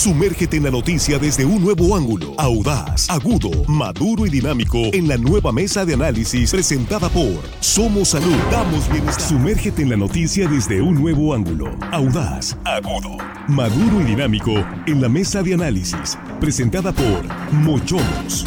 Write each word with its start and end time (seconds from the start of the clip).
Sumérgete 0.00 0.56
en 0.56 0.62
la 0.62 0.70
noticia 0.70 1.18
desde 1.18 1.44
un 1.44 1.62
nuevo 1.62 1.94
ángulo, 1.94 2.32
audaz, 2.38 3.10
agudo, 3.10 3.50
maduro 3.68 4.24
y 4.24 4.30
dinámico 4.30 4.78
en 4.94 5.06
la 5.06 5.18
nueva 5.18 5.52
mesa 5.52 5.84
de 5.84 5.92
análisis 5.92 6.52
presentada 6.52 7.10
por 7.10 7.42
Somos 7.60 8.08
Salud, 8.08 8.34
damos 8.50 8.90
bienestar. 8.90 9.28
Sumérgete 9.28 9.82
en 9.82 9.90
la 9.90 9.98
noticia 9.98 10.48
desde 10.48 10.80
un 10.80 10.94
nuevo 10.94 11.34
ángulo, 11.34 11.76
audaz, 11.92 12.56
agudo, 12.64 13.18
maduro 13.46 14.00
y 14.00 14.04
dinámico 14.04 14.52
en 14.86 15.02
la 15.02 15.10
mesa 15.10 15.42
de 15.42 15.52
análisis 15.52 16.16
presentada 16.40 16.92
por 16.92 17.52
Mochomos. 17.52 18.46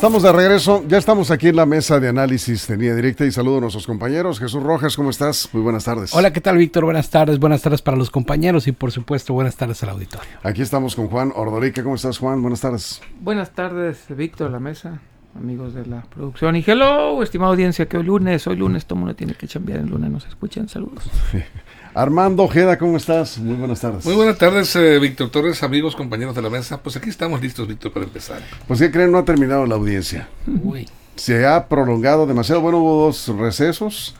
Estamos 0.00 0.22
de 0.22 0.32
regreso, 0.32 0.82
ya 0.88 0.96
estamos 0.96 1.30
aquí 1.30 1.48
en 1.48 1.56
la 1.56 1.66
mesa 1.66 2.00
de 2.00 2.08
análisis 2.08 2.66
de 2.66 2.78
línea 2.78 2.94
directa 2.94 3.26
y 3.26 3.30
saludo 3.30 3.58
a 3.58 3.60
nuestros 3.60 3.86
compañeros. 3.86 4.38
Jesús 4.38 4.62
Rojas, 4.62 4.96
¿cómo 4.96 5.10
estás? 5.10 5.50
Muy 5.52 5.62
buenas 5.62 5.84
tardes. 5.84 6.14
Hola, 6.14 6.32
¿qué 6.32 6.40
tal 6.40 6.56
Víctor? 6.56 6.86
Buenas 6.86 7.10
tardes, 7.10 7.38
buenas 7.38 7.60
tardes 7.60 7.82
para 7.82 7.98
los 7.98 8.10
compañeros 8.10 8.66
y 8.66 8.72
por 8.72 8.92
supuesto 8.92 9.34
buenas 9.34 9.56
tardes 9.56 9.82
al 9.82 9.90
auditorio. 9.90 10.30
Aquí 10.42 10.62
estamos 10.62 10.96
con 10.96 11.08
Juan 11.08 11.34
Ordorica, 11.36 11.82
¿cómo 11.82 11.96
estás 11.96 12.16
Juan? 12.16 12.40
Buenas 12.40 12.62
tardes. 12.62 13.02
Buenas 13.20 13.50
tardes 13.50 14.06
Víctor, 14.08 14.50
la 14.50 14.58
mesa, 14.58 15.02
amigos 15.36 15.74
de 15.74 15.84
la 15.84 16.00
producción 16.04 16.56
y 16.56 16.64
hello, 16.66 17.22
estimada 17.22 17.50
audiencia, 17.50 17.86
que 17.86 17.98
hoy 17.98 18.04
lunes, 18.04 18.46
hoy 18.46 18.56
lunes 18.56 18.86
todo 18.86 18.94
el 18.94 19.00
mundo 19.00 19.14
tiene 19.14 19.34
que 19.34 19.46
chambear, 19.48 19.80
el 19.80 19.90
lunes 19.90 20.10
nos 20.10 20.26
escuchan, 20.26 20.66
saludos. 20.66 21.10
Armando 21.94 22.44
Ojeda, 22.44 22.78
¿cómo 22.78 22.96
estás? 22.96 23.38
Muy 23.38 23.56
buenas 23.56 23.80
tardes. 23.80 24.04
Muy 24.04 24.14
buenas 24.14 24.38
tardes, 24.38 24.74
eh, 24.76 24.98
Víctor 25.00 25.30
Torres, 25.30 25.62
amigos, 25.64 25.96
compañeros 25.96 26.36
de 26.36 26.42
la 26.42 26.50
mesa. 26.50 26.80
Pues 26.82 26.96
aquí 26.96 27.10
estamos 27.10 27.40
listos, 27.42 27.66
Víctor, 27.66 27.92
para 27.92 28.06
empezar. 28.06 28.40
Pues, 28.68 28.78
¿qué 28.78 28.90
creen? 28.92 29.10
No 29.10 29.18
ha 29.18 29.24
terminado 29.24 29.66
la 29.66 29.74
audiencia. 29.74 30.28
Uy. 30.62 30.88
Se 31.16 31.46
ha 31.46 31.66
prolongado 31.68 32.26
demasiado. 32.26 32.60
Bueno, 32.60 32.78
hubo 32.78 33.06
dos 33.06 33.28
recesos 33.36 34.14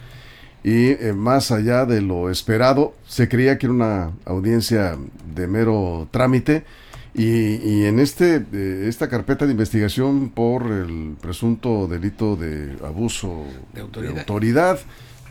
y 0.64 0.88
eh, 0.90 1.12
más 1.14 1.52
allá 1.52 1.86
de 1.86 2.00
lo 2.00 2.28
esperado, 2.28 2.94
se 3.06 3.28
creía 3.28 3.56
que 3.56 3.66
era 3.66 3.72
una 3.72 4.10
audiencia 4.24 4.98
de 5.34 5.46
mero 5.46 6.08
trámite. 6.10 6.64
Y, 7.12 7.56
y 7.56 7.86
en 7.86 7.98
este 7.98 8.44
eh, 8.52 8.84
esta 8.88 9.08
carpeta 9.08 9.44
de 9.44 9.50
investigación 9.52 10.28
por 10.30 10.66
el 10.70 11.16
presunto 11.20 11.88
delito 11.88 12.36
de 12.36 12.77
abuso 12.86 13.44
De 13.74 13.80
autoridad. 13.80 14.18
autoridad, 14.18 14.78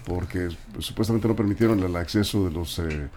porque 0.10 0.50
pues, 0.74 0.86
supuestamente 0.86 1.28
no 1.28 1.36
permitieron 1.36 1.82
el 1.82 1.96
acceso 1.96 2.44
de 2.44 2.52
los 2.52 2.80
eh, 2.80 3.08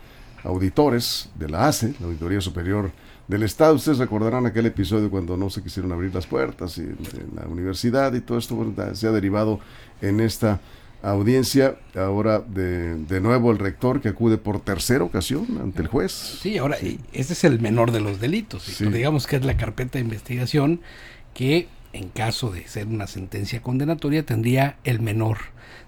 auditores 0.44 1.30
de 1.34 1.48
la 1.48 1.66
ACE, 1.66 1.94
la 1.98 2.06
Auditoría 2.06 2.40
Superior 2.40 2.92
del 3.26 3.42
Estado. 3.42 3.74
Ustedes 3.74 3.98
recordarán 3.98 4.44
aquel 4.44 4.66
episodio 4.66 5.10
cuando 5.10 5.36
no 5.36 5.48
se 5.48 5.62
quisieron 5.62 5.90
abrir 5.90 6.14
las 6.14 6.26
puertas 6.26 6.76
y, 6.76 6.82
en 6.82 7.30
la 7.34 7.46
universidad 7.46 8.12
y 8.12 8.20
todo 8.20 8.38
esto 8.38 8.54
bueno, 8.54 8.74
se 8.94 9.06
ha 9.08 9.10
derivado 9.10 9.58
en 10.02 10.20
esta 10.20 10.60
audiencia. 11.02 11.76
Ahora 11.96 12.40
de, 12.40 12.96
de 12.96 13.20
nuevo 13.22 13.50
el 13.50 13.58
rector 13.58 14.02
que 14.02 14.10
acude 14.10 14.36
por 14.36 14.60
tercera 14.60 15.02
ocasión 15.02 15.46
ante 15.62 15.80
el 15.80 15.88
juez. 15.88 16.12
Sí, 16.12 16.58
ahora, 16.58 16.78
y 16.80 17.00
este 17.14 17.32
es 17.32 17.44
el 17.44 17.58
menor 17.58 17.90
de 17.90 18.00
los 18.00 18.20
delitos. 18.20 18.64
Sí. 18.64 18.84
Digamos 18.86 19.26
que 19.26 19.36
es 19.36 19.44
la 19.44 19.56
carpeta 19.56 19.98
de 19.98 20.04
investigación 20.04 20.80
que, 21.32 21.68
en 21.92 22.08
caso 22.08 22.50
de 22.50 22.66
ser 22.66 22.86
una 22.86 23.06
sentencia 23.06 23.62
condenatoria, 23.62 24.24
tendría 24.24 24.76
el 24.84 25.00
menor 25.00 25.38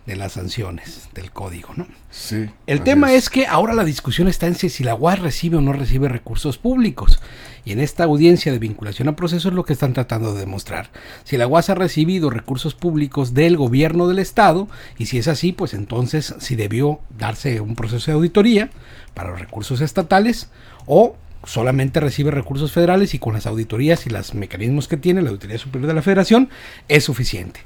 de 0.07 0.17
las 0.17 0.33
sanciones 0.33 1.09
del 1.15 1.31
código, 1.31 1.71
¿no? 1.77 1.87
Sí. 2.11 2.51
El 2.67 2.83
tema 2.83 3.15
es. 3.15 3.31
que 3.31 3.47
ahora 3.47 3.73
la 3.73 3.85
discusión 3.85 4.29
está 4.29 4.47
en 4.47 4.55
si, 4.55 4.85
la 4.85 4.95
UAS 4.95 5.19
recibe 5.19 5.57
o 5.57 5.61
no 5.63 5.73
recibe 5.73 6.09
recursos 6.09 6.59
públicos. 6.59 7.21
Y 7.65 7.73
en 7.73 7.81
esta 7.81 8.05
audiencia 8.05 8.53
de 8.53 8.59
vinculación 8.59 9.09
a 9.09 9.17
procesos 9.17 9.47
es 9.47 9.55
lo 9.55 9.65
que 9.65 9.73
están 9.73 9.95
tratando 9.95 10.35
de 10.35 10.41
demostrar. 10.41 10.91
Si 11.25 11.39
la 11.39 11.47
UAS 11.47 11.71
ha 11.71 11.75
recibido 11.75 12.29
recursos 12.29 12.75
públicos 12.75 13.33
del 13.33 13.57
gobierno 13.57 14.07
del 14.07 14.19
Estado, 14.19 14.69
y 14.99 15.07
si 15.07 15.17
es 15.17 15.29
así, 15.29 15.53
pues 15.53 15.73
entonces 15.73 16.35
si 16.39 16.55
debió 16.55 17.01
darse 17.19 17.63
un 17.63 17.75
proceso 17.75 18.11
de 18.11 18.17
auditoría 18.17 18.69
para 19.15 19.31
los 19.31 19.41
recursos 19.41 19.81
estatales 19.81 20.51
o 20.85 21.17
solamente 21.47 22.01
recibe 22.01 22.31
recursos 22.31 22.73
federales 22.73 23.15
y 23.15 23.19
con 23.19 23.35
las 23.35 23.47
auditorías 23.47 24.07
y 24.07 24.11
los 24.11 24.35
mecanismos 24.35 24.89
que 24.89 24.97
tiene 24.97 25.23
la 25.23 25.31
Auditoría 25.31 25.59
Superior 25.59 25.89
de 25.89 25.95
la 25.95 26.03
Federación 26.03 26.49
es 26.89 27.05
suficiente. 27.05 27.61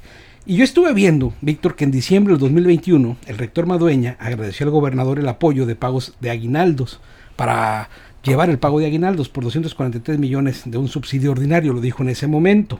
Y 0.45 0.55
yo 0.55 0.63
estuve 0.63 0.93
viendo, 0.93 1.33
Víctor, 1.41 1.75
que 1.75 1.83
en 1.83 1.91
diciembre 1.91 2.33
del 2.33 2.39
2021 2.39 3.17
el 3.27 3.37
rector 3.37 3.65
Madueña 3.65 4.17
agradeció 4.19 4.65
al 4.65 4.71
gobernador 4.71 5.19
el 5.19 5.27
apoyo 5.27 5.65
de 5.65 5.75
pagos 5.75 6.15
de 6.19 6.31
aguinaldos 6.31 6.99
para 7.35 7.89
llevar 8.23 8.49
el 8.49 8.59
pago 8.59 8.79
de 8.79 8.85
aguinaldos 8.85 9.29
por 9.29 9.43
243 9.43 10.17
millones 10.17 10.63
de 10.65 10.77
un 10.77 10.87
subsidio 10.87 11.31
ordinario, 11.31 11.73
lo 11.73 11.81
dijo 11.81 12.03
en 12.03 12.09
ese 12.09 12.27
momento. 12.27 12.79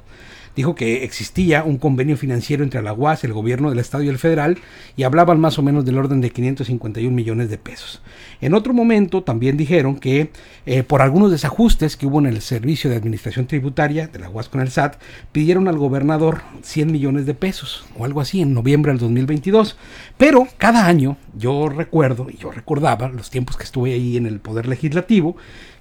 Dijo 0.55 0.75
que 0.75 1.03
existía 1.03 1.63
un 1.63 1.77
convenio 1.77 2.17
financiero 2.17 2.63
entre 2.63 2.81
la 2.81 2.93
UAS, 2.93 3.23
el 3.23 3.33
gobierno 3.33 3.69
del 3.69 3.79
estado 3.79 4.03
y 4.03 4.09
el 4.09 4.17
federal, 4.17 4.57
y 4.95 5.03
hablaban 5.03 5.39
más 5.39 5.57
o 5.59 5.61
menos 5.61 5.85
del 5.85 5.97
orden 5.97 6.21
de 6.21 6.31
551 6.31 7.15
millones 7.15 7.49
de 7.49 7.57
pesos. 7.57 8.01
En 8.41 8.53
otro 8.53 8.73
momento 8.73 9.23
también 9.23 9.57
dijeron 9.57 9.97
que 9.97 10.31
eh, 10.65 10.83
por 10.83 11.01
algunos 11.01 11.31
desajustes 11.31 11.97
que 11.97 12.07
hubo 12.07 12.19
en 12.19 12.25
el 12.25 12.41
servicio 12.41 12.89
de 12.89 12.95
administración 12.95 13.47
tributaria 13.47 14.07
de 14.07 14.19
la 14.19 14.29
UAS 14.29 14.49
con 14.49 14.61
el 14.61 14.69
SAT, 14.69 14.95
pidieron 15.31 15.67
al 15.67 15.77
gobernador 15.77 16.41
100 16.61 16.91
millones 16.91 17.25
de 17.25 17.33
pesos 17.33 17.85
o 17.97 18.05
algo 18.05 18.21
así 18.21 18.41
en 18.41 18.53
noviembre 18.53 18.91
del 18.91 18.99
2022. 18.99 19.77
Pero 20.17 20.47
cada 20.57 20.85
año 20.85 21.17
yo 21.37 21.69
recuerdo, 21.69 22.27
y 22.29 22.37
yo 22.37 22.51
recordaba 22.51 23.09
los 23.09 23.29
tiempos 23.29 23.57
que 23.57 23.63
estuve 23.63 23.93
ahí 23.93 24.17
en 24.17 24.25
el 24.25 24.39
Poder 24.39 24.67
Legislativo, 24.67 25.35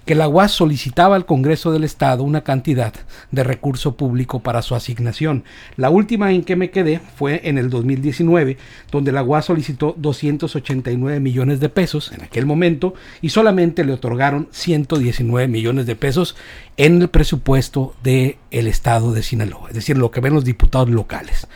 que 0.09 0.15
la 0.15 0.27
UAS 0.27 0.53
solicitaba 0.53 1.15
al 1.15 1.27
Congreso 1.27 1.71
del 1.71 1.83
Estado 1.83 2.23
una 2.23 2.43
cantidad 2.43 2.91
de 3.29 3.43
recurso 3.43 3.95
público 3.95 4.39
para 4.39 4.63
su 4.63 4.73
asignación. 4.73 5.43
La 5.75 5.91
última 5.91 6.31
en 6.31 6.43
que 6.43 6.55
me 6.55 6.71
quedé 6.71 6.99
fue 7.15 7.41
en 7.43 7.59
el 7.59 7.69
2019, 7.69 8.57
donde 8.91 9.11
la 9.11 9.21
UAS 9.21 9.45
solicitó 9.45 9.93
289 9.99 11.19
millones 11.19 11.59
de 11.59 11.69
pesos 11.69 12.11
en 12.11 12.23
aquel 12.23 12.47
momento 12.47 12.95
y 13.21 13.29
solamente 13.29 13.85
le 13.85 13.93
otorgaron 13.93 14.47
119 14.49 15.47
millones 15.47 15.85
de 15.85 15.95
pesos 15.95 16.35
en 16.75 17.03
el 17.03 17.09
presupuesto 17.09 17.93
del 18.01 18.37
el 18.49 18.65
Estado 18.65 19.11
de 19.11 19.21
Sinaloa, 19.21 19.67
es 19.69 19.75
decir, 19.75 19.95
lo 19.95 20.09
que 20.09 20.21
ven 20.21 20.33
los 20.33 20.43
diputados 20.43 20.89
locales. 20.89 21.47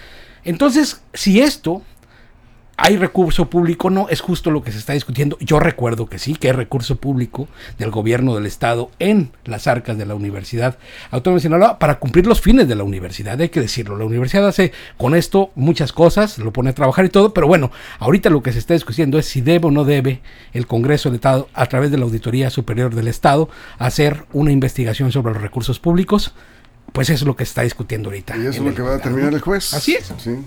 Entonces, 0.46 1.02
si 1.16 1.42
esto 1.42 1.82
hay 2.76 2.98
recurso 2.98 3.50
público, 3.50 3.90
no, 3.90 4.10
es 4.10 4.22
justo 4.22 4.50
lo 4.50 4.64
que 4.64 4.72
se 4.72 4.80
está 4.80 4.94
discutiendo. 4.94 5.38
Yo 5.40 5.60
recuerdo 5.60 6.08
que 6.08 6.18
sí, 6.18 6.36
que 6.36 6.48
hay 6.48 6.54
recurso 6.54 6.96
público 6.96 7.48
del 7.78 7.92
gobierno 7.92 8.36
del 8.36 8.46
Estado 8.46 8.90
en 9.00 9.32
las 9.46 9.68
arcas 9.68 9.98
de 9.98 10.06
la 10.06 10.16
Universidad 10.16 10.78
Autónoma 11.12 11.38
de 11.38 11.44
Sinaloa 11.44 11.80
para 11.80 12.00
cumplir 12.00 12.26
los 12.26 12.42
fines 12.42 12.68
de 12.68 12.76
la 12.76 12.84
universidad, 12.84 13.40
hay 13.40 13.50
que 13.50 13.62
decirlo. 13.62 13.98
La 13.98 14.06
universidad 14.06 14.48
hace 14.48 14.74
con 14.98 15.16
esto 15.16 15.52
muchas 15.56 15.94
cosas, 15.94 16.40
lo 16.40 16.52
pone 16.52 16.72
a 16.72 16.74
trabajar 16.74 17.06
y 17.06 17.10
todo, 17.10 17.34
pero 17.34 17.48
bueno, 17.48 17.72
ahorita 18.00 18.30
lo 18.30 18.42
que 18.42 18.52
se 18.52 18.60
está 18.60 18.74
discutiendo 18.74 19.20
es 19.20 19.28
si 19.28 19.42
debe 19.42 19.68
o 19.68 19.72
no 19.72 19.84
debe 19.84 20.22
el 20.54 20.66
Congreso 20.66 21.10
del 21.10 21.16
Estado, 21.16 21.50
a 21.54 21.68
través 21.68 21.92
de 21.92 21.98
la 21.98 22.06
Auditoría 22.06 22.50
Superior 22.50 22.96
del 22.96 23.08
Estado, 23.08 23.50
hacer 23.78 24.26
una 24.34 24.52
investigación 24.52 25.12
sobre 25.12 25.34
los 25.34 25.42
recursos 25.42 25.80
públicos. 25.80 26.34
Pues 26.92 27.10
eso 27.10 27.24
es 27.24 27.28
lo 27.28 27.36
que 27.36 27.46
se 27.46 27.50
está 27.50 27.62
discutiendo 27.64 28.10
ahorita. 28.10 28.36
Y 28.38 28.42
eso 28.42 28.50
es 28.50 28.60
lo 28.60 28.70
el 28.70 28.76
que 28.76 28.82
va 28.82 28.96
a 28.96 29.10
¿no? 29.10 29.28
el 29.28 29.42
juez. 29.42 29.74
Así 29.74 29.96
es. 29.96 30.14
Sí. 30.18 30.38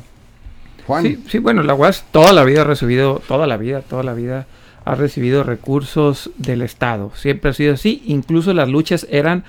Sí, 1.28 1.38
bueno, 1.38 1.62
la 1.62 1.74
UAS 1.74 2.04
toda 2.10 2.32
la 2.32 2.44
vida 2.44 2.62
ha 2.62 2.64
recibido, 2.64 3.20
toda 3.26 3.46
la 3.46 3.56
vida, 3.56 3.80
toda 3.82 4.02
la 4.02 4.14
vida 4.14 4.46
ha 4.84 4.94
recibido 4.94 5.42
recursos 5.42 6.30
del 6.38 6.62
Estado. 6.62 7.10
Siempre 7.16 7.50
ha 7.50 7.54
sido 7.54 7.74
así. 7.74 8.02
Incluso 8.06 8.54
las 8.54 8.68
luchas 8.68 9.06
eran 9.10 9.44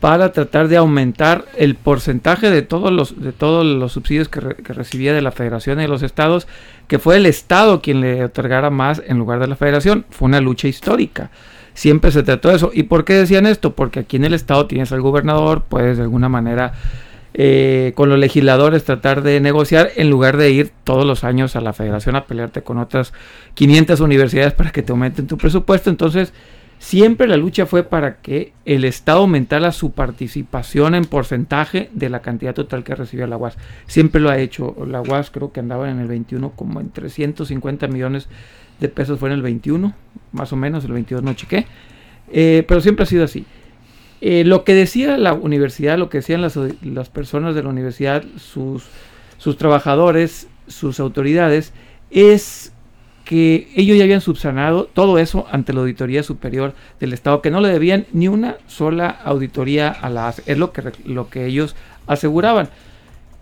para 0.00 0.32
tratar 0.32 0.68
de 0.68 0.76
aumentar 0.76 1.46
el 1.56 1.76
porcentaje 1.76 2.50
de 2.50 2.60
todos 2.60 2.92
los, 2.92 3.22
de 3.22 3.32
todos 3.32 3.64
los 3.64 3.92
subsidios 3.92 4.28
que, 4.28 4.40
re- 4.40 4.56
que 4.56 4.74
recibía 4.74 5.14
de 5.14 5.22
la 5.22 5.32
Federación 5.32 5.78
y 5.78 5.82
de 5.82 5.88
los 5.88 6.02
estados, 6.02 6.46
que 6.88 6.98
fue 6.98 7.16
el 7.16 7.24
Estado 7.24 7.80
quien 7.80 8.02
le 8.02 8.22
otorgara 8.24 8.68
más 8.68 9.00
en 9.06 9.16
lugar 9.18 9.38
de 9.40 9.46
la 9.46 9.56
Federación. 9.56 10.04
Fue 10.10 10.26
una 10.26 10.40
lucha 10.42 10.68
histórica. 10.68 11.30
Siempre 11.72 12.10
se 12.10 12.22
trató 12.22 12.50
de 12.50 12.56
eso. 12.56 12.70
¿Y 12.74 12.82
por 12.82 13.04
qué 13.06 13.14
decían 13.14 13.46
esto? 13.46 13.74
Porque 13.74 14.00
aquí 14.00 14.16
en 14.16 14.24
el 14.24 14.34
Estado 14.34 14.66
tienes 14.66 14.92
al 14.92 15.00
gobernador, 15.00 15.62
puedes 15.66 15.96
de 15.96 16.02
alguna 16.02 16.28
manera 16.28 16.74
eh, 17.36 17.92
con 17.96 18.08
los 18.08 18.18
legisladores 18.18 18.84
tratar 18.84 19.22
de 19.22 19.40
negociar 19.40 19.90
en 19.96 20.08
lugar 20.08 20.36
de 20.36 20.52
ir 20.52 20.70
todos 20.84 21.04
los 21.04 21.24
años 21.24 21.56
a 21.56 21.60
la 21.60 21.72
federación 21.72 22.14
a 22.14 22.26
pelearte 22.26 22.62
con 22.62 22.78
otras 22.78 23.12
500 23.54 23.98
universidades 23.98 24.52
para 24.52 24.70
que 24.70 24.82
te 24.82 24.92
aumenten 24.92 25.26
tu 25.26 25.36
presupuesto. 25.36 25.90
Entonces, 25.90 26.32
siempre 26.78 27.26
la 27.26 27.36
lucha 27.36 27.66
fue 27.66 27.82
para 27.82 28.18
que 28.18 28.52
el 28.64 28.84
Estado 28.84 29.18
aumentara 29.18 29.72
su 29.72 29.90
participación 29.90 30.94
en 30.94 31.06
porcentaje 31.06 31.90
de 31.92 32.08
la 32.08 32.22
cantidad 32.22 32.54
total 32.54 32.84
que 32.84 32.94
recibía 32.94 33.26
la 33.26 33.36
UAS. 33.36 33.58
Siempre 33.88 34.20
lo 34.20 34.30
ha 34.30 34.38
hecho. 34.38 34.76
La 34.86 35.00
UAS 35.00 35.32
creo 35.32 35.50
que 35.50 35.58
andaba 35.58 35.90
en 35.90 35.98
el 35.98 36.06
21 36.06 36.52
como 36.52 36.80
en 36.80 36.90
350 36.90 37.88
millones 37.88 38.28
de 38.78 38.88
pesos 38.88 39.18
fue 39.18 39.28
en 39.30 39.34
el 39.34 39.42
21, 39.42 39.92
más 40.32 40.52
o 40.52 40.56
menos, 40.56 40.84
el 40.84 40.92
22 40.92 41.24
no 41.24 41.34
chequé. 41.34 41.66
Eh, 42.32 42.64
pero 42.68 42.80
siempre 42.80 43.02
ha 43.02 43.06
sido 43.06 43.24
así. 43.24 43.44
Eh, 44.26 44.42
lo 44.42 44.64
que 44.64 44.72
decía 44.72 45.18
la 45.18 45.34
universidad, 45.34 45.98
lo 45.98 46.08
que 46.08 46.16
decían 46.16 46.40
las, 46.40 46.58
las 46.80 47.10
personas 47.10 47.54
de 47.54 47.62
la 47.62 47.68
universidad, 47.68 48.24
sus, 48.38 48.84
sus 49.36 49.58
trabajadores, 49.58 50.48
sus 50.66 50.98
autoridades, 50.98 51.74
es 52.10 52.72
que 53.26 53.68
ellos 53.76 53.98
ya 53.98 54.04
habían 54.04 54.22
subsanado 54.22 54.84
todo 54.86 55.18
eso 55.18 55.46
ante 55.52 55.74
la 55.74 55.80
Auditoría 55.80 56.22
Superior 56.22 56.72
del 57.00 57.12
Estado, 57.12 57.42
que 57.42 57.50
no 57.50 57.60
le 57.60 57.68
debían 57.68 58.06
ni 58.14 58.28
una 58.28 58.56
sola 58.66 59.10
auditoría 59.10 59.90
a 59.90 60.08
la 60.08 60.28
ACE. 60.28 60.42
Es 60.46 60.56
lo 60.56 60.72
que, 60.72 60.90
lo 61.04 61.28
que 61.28 61.44
ellos 61.44 61.76
aseguraban. 62.06 62.70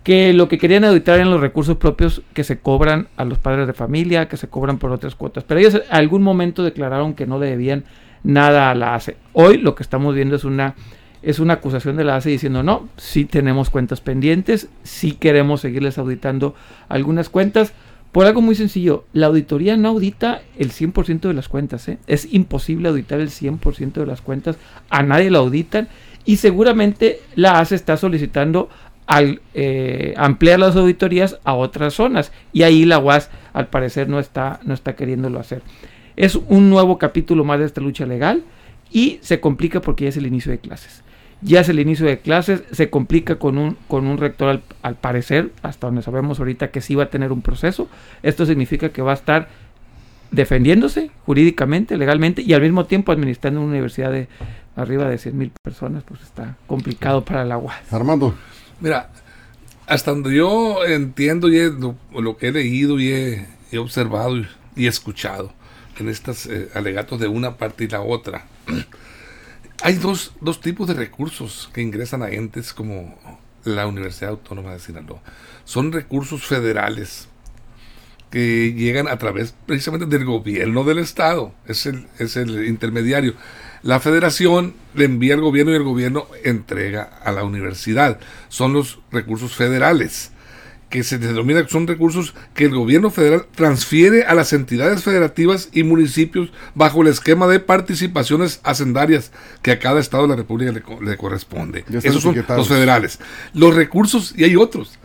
Que 0.03 0.33
lo 0.33 0.49
que 0.49 0.57
querían 0.57 0.83
auditar 0.83 1.15
eran 1.15 1.31
los 1.31 1.39
recursos 1.39 1.77
propios 1.77 2.23
que 2.33 2.43
se 2.43 2.59
cobran 2.59 3.07
a 3.15 3.23
los 3.23 3.37
padres 3.37 3.67
de 3.67 3.73
familia, 3.73 4.27
que 4.27 4.35
se 4.35 4.49
cobran 4.49 4.79
por 4.79 4.91
otras 4.91 5.15
cuotas. 5.15 5.45
Pero 5.45 5.61
ellos 5.61 5.75
en 5.75 5.83
algún 5.91 6.23
momento 6.23 6.61
declararon 6.61 7.13
que 7.13 7.25
no 7.25 7.39
le 7.39 7.47
debían 7.47 7.85
nada 8.23 8.73
la 8.75 8.95
ACE. 8.95 9.17
Hoy 9.33 9.57
lo 9.57 9.75
que 9.75 9.83
estamos 9.83 10.15
viendo 10.15 10.35
es 10.35 10.43
una, 10.43 10.75
es 11.21 11.39
una 11.39 11.53
acusación 11.53 11.95
de 11.97 12.03
la 12.03 12.15
ACE 12.15 12.29
diciendo, 12.29 12.63
no, 12.63 12.89
sí 12.97 13.25
tenemos 13.25 13.69
cuentas 13.69 14.01
pendientes, 14.01 14.69
sí 14.83 15.13
queremos 15.13 15.61
seguirles 15.61 15.97
auditando 15.97 16.55
algunas 16.89 17.29
cuentas 17.29 17.73
por 18.13 18.27
algo 18.27 18.41
muy 18.41 18.53
sencillo, 18.53 19.05
la 19.11 19.25
auditoría 19.25 19.75
no 19.75 19.89
audita 19.89 20.43
el 20.59 20.71
100% 20.71 21.21
de 21.21 21.33
las 21.33 21.49
cuentas. 21.49 21.89
¿eh? 21.89 21.97
Es 22.05 22.31
imposible 22.31 22.89
auditar 22.89 23.19
el 23.19 23.29
100% 23.29 23.93
de 23.93 24.05
las 24.05 24.21
cuentas. 24.21 24.55
A 24.91 25.01
nadie 25.01 25.31
la 25.31 25.39
auditan. 25.39 25.87
Y 26.23 26.37
seguramente 26.37 27.21
la 27.33 27.59
ACE 27.59 27.73
está 27.73 27.97
solicitando 27.97 28.69
al, 29.07 29.41
eh, 29.55 30.13
ampliar 30.15 30.59
las 30.59 30.75
auditorías 30.75 31.39
a 31.43 31.55
otras 31.55 31.95
zonas. 31.95 32.31
Y 32.53 32.61
ahí 32.61 32.85
la 32.85 32.99
UAS 32.99 33.31
al 33.51 33.69
parecer 33.69 34.07
no 34.07 34.19
está, 34.19 34.59
no 34.63 34.75
está 34.75 34.95
queriéndolo 34.95 35.39
hacer. 35.39 35.63
Es 36.15 36.35
un 36.35 36.69
nuevo 36.69 36.97
capítulo 36.97 37.43
más 37.43 37.59
de 37.59 37.65
esta 37.65 37.81
lucha 37.81 38.05
legal 38.05 38.43
y 38.91 39.19
se 39.21 39.39
complica 39.39 39.81
porque 39.81 40.05
ya 40.05 40.09
es 40.09 40.17
el 40.17 40.27
inicio 40.27 40.51
de 40.51 40.59
clases 40.59 41.03
ya 41.43 41.59
es 41.59 41.69
el 41.69 41.79
inicio 41.79 42.05
de 42.05 42.19
clases, 42.19 42.63
se 42.71 42.89
complica 42.89 43.35
con 43.37 43.57
un, 43.57 43.77
con 43.87 44.07
un 44.07 44.17
rector 44.17 44.61
al, 44.81 44.95
parecer, 44.95 45.51
hasta 45.61 45.87
donde 45.87 46.01
sabemos 46.01 46.39
ahorita 46.39 46.71
que 46.71 46.81
sí 46.81 46.95
va 46.95 47.03
a 47.03 47.09
tener 47.09 47.31
un 47.31 47.41
proceso. 47.41 47.89
Esto 48.23 48.45
significa 48.45 48.89
que 48.89 49.01
va 49.01 49.11
a 49.11 49.15
estar 49.15 49.49
defendiéndose 50.31 51.11
jurídicamente, 51.25 51.97
legalmente 51.97 52.41
y 52.41 52.53
al 52.53 52.61
mismo 52.61 52.85
tiempo 52.85 53.11
administrando 53.11 53.59
una 53.59 53.69
universidad 53.69 54.11
de 54.11 54.27
arriba 54.75 55.07
de 55.07 55.17
100 55.17 55.37
mil 55.37 55.51
personas, 55.61 56.03
pues 56.03 56.21
está 56.21 56.57
complicado 56.65 57.23
para 57.23 57.45
la 57.45 57.57
UAS. 57.57 57.91
Armando. 57.91 58.33
Mira, 58.79 59.09
hasta 59.85 60.11
donde 60.11 60.35
yo 60.35 60.85
entiendo 60.85 61.49
y 61.49 61.59
lo, 62.19 62.37
que 62.37 62.47
he 62.47 62.51
leído 62.51 62.99
y 62.99 63.11
he, 63.11 63.77
observado 63.77 64.37
y, 64.75 64.87
escuchado 64.87 65.51
en 65.99 66.09
estos 66.09 66.45
eh, 66.45 66.69
alegatos 66.73 67.19
de 67.19 67.27
una 67.27 67.57
parte 67.57 67.83
y 67.83 67.87
la 67.87 68.01
otra, 68.01 68.45
hay 69.81 69.95
dos, 69.95 70.33
dos 70.41 70.61
tipos 70.61 70.87
de 70.87 70.93
recursos 70.93 71.69
que 71.73 71.81
ingresan 71.81 72.23
a 72.23 72.29
entes 72.29 72.73
como 72.73 73.17
la 73.63 73.87
Universidad 73.87 74.31
Autónoma 74.31 74.73
de 74.73 74.79
Sinaloa. 74.79 75.21
Son 75.65 75.91
recursos 75.91 76.43
federales 76.45 77.27
que 78.29 78.73
llegan 78.73 79.07
a 79.07 79.17
través 79.17 79.53
precisamente 79.65 80.05
del 80.07 80.25
gobierno 80.25 80.83
del 80.83 80.97
Estado. 80.99 81.53
Es 81.67 81.87
es 82.17 82.35
el 82.35 82.67
intermediario. 82.67 83.35
La 83.83 83.99
federación 83.99 84.73
le 84.95 85.05
envía 85.05 85.35
al 85.35 85.41
gobierno 85.41 85.71
y 85.71 85.75
el 85.75 85.83
gobierno 85.83 86.27
entrega 86.43 87.03
a 87.23 87.31
la 87.31 87.43
universidad. 87.43 88.19
Son 88.49 88.73
los 88.73 88.99
recursos 89.11 89.55
federales 89.55 90.32
que 90.93 91.01
se 91.01 91.17
denomina 91.17 91.63
que 91.63 91.71
son 91.71 91.87
recursos 91.87 92.35
que 92.53 92.65
el 92.65 92.75
gobierno 92.75 93.09
federal 93.09 93.47
transfiere 93.55 94.25
a 94.25 94.35
las 94.35 94.53
entidades 94.53 95.01
federativas 95.01 95.69
y 95.71 95.81
municipios 95.81 96.51
bajo 96.75 97.01
el 97.01 97.07
esquema 97.07 97.47
de 97.47 97.59
participaciones 97.59 98.59
hacendarias 98.63 99.31
que 99.63 99.71
a 99.71 99.79
cada 99.79 99.99
estado 99.99 100.21
de 100.21 100.29
la 100.29 100.35
República 100.35 100.71
le, 100.71 101.17
corresponde. 101.17 101.83
Esos 102.03 102.21
son 102.21 102.35
los 102.35 102.67
federales. 102.67 103.17
Los 103.55 103.73
recursos, 103.73 104.35
y 104.37 104.43
hay 104.43 104.55
otros, 104.55 104.99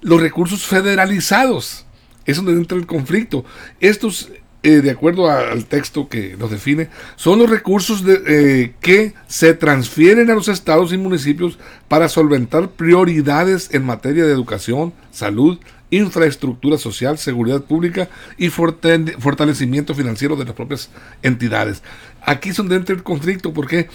los 0.00 0.20
recursos 0.20 0.64
federalizados. 0.66 1.86
Es 2.26 2.36
donde 2.36 2.50
entra 2.50 2.76
el 2.76 2.86
conflicto. 2.86 3.44
Estos 3.78 4.30
eh, 4.62 4.82
de 4.82 4.90
acuerdo 4.90 5.30
al 5.30 5.64
texto 5.64 6.08
que 6.08 6.36
los 6.38 6.50
define, 6.50 6.88
son 7.16 7.38
los 7.38 7.48
recursos 7.48 8.04
de, 8.04 8.20
eh, 8.26 8.74
que 8.80 9.14
se 9.26 9.54
transfieren 9.54 10.30
a 10.30 10.34
los 10.34 10.48
estados 10.48 10.92
y 10.92 10.98
municipios 10.98 11.58
para 11.88 12.08
solventar 12.08 12.68
prioridades 12.70 13.72
en 13.72 13.84
materia 13.84 14.26
de 14.26 14.32
educación, 14.32 14.92
salud, 15.10 15.58
infraestructura 15.90 16.78
social, 16.78 17.18
seguridad 17.18 17.62
pública 17.62 18.08
y 18.36 18.50
fortalecimiento 18.50 19.94
financiero 19.94 20.36
de 20.36 20.44
las 20.44 20.54
propias 20.54 20.90
entidades. 21.22 21.82
Aquí 22.22 22.50
es 22.50 22.56
donde 22.56 22.76
entra 22.76 22.94
el 22.94 23.02
conflicto, 23.02 23.52
¿por 23.52 23.66
qué? 23.66 23.88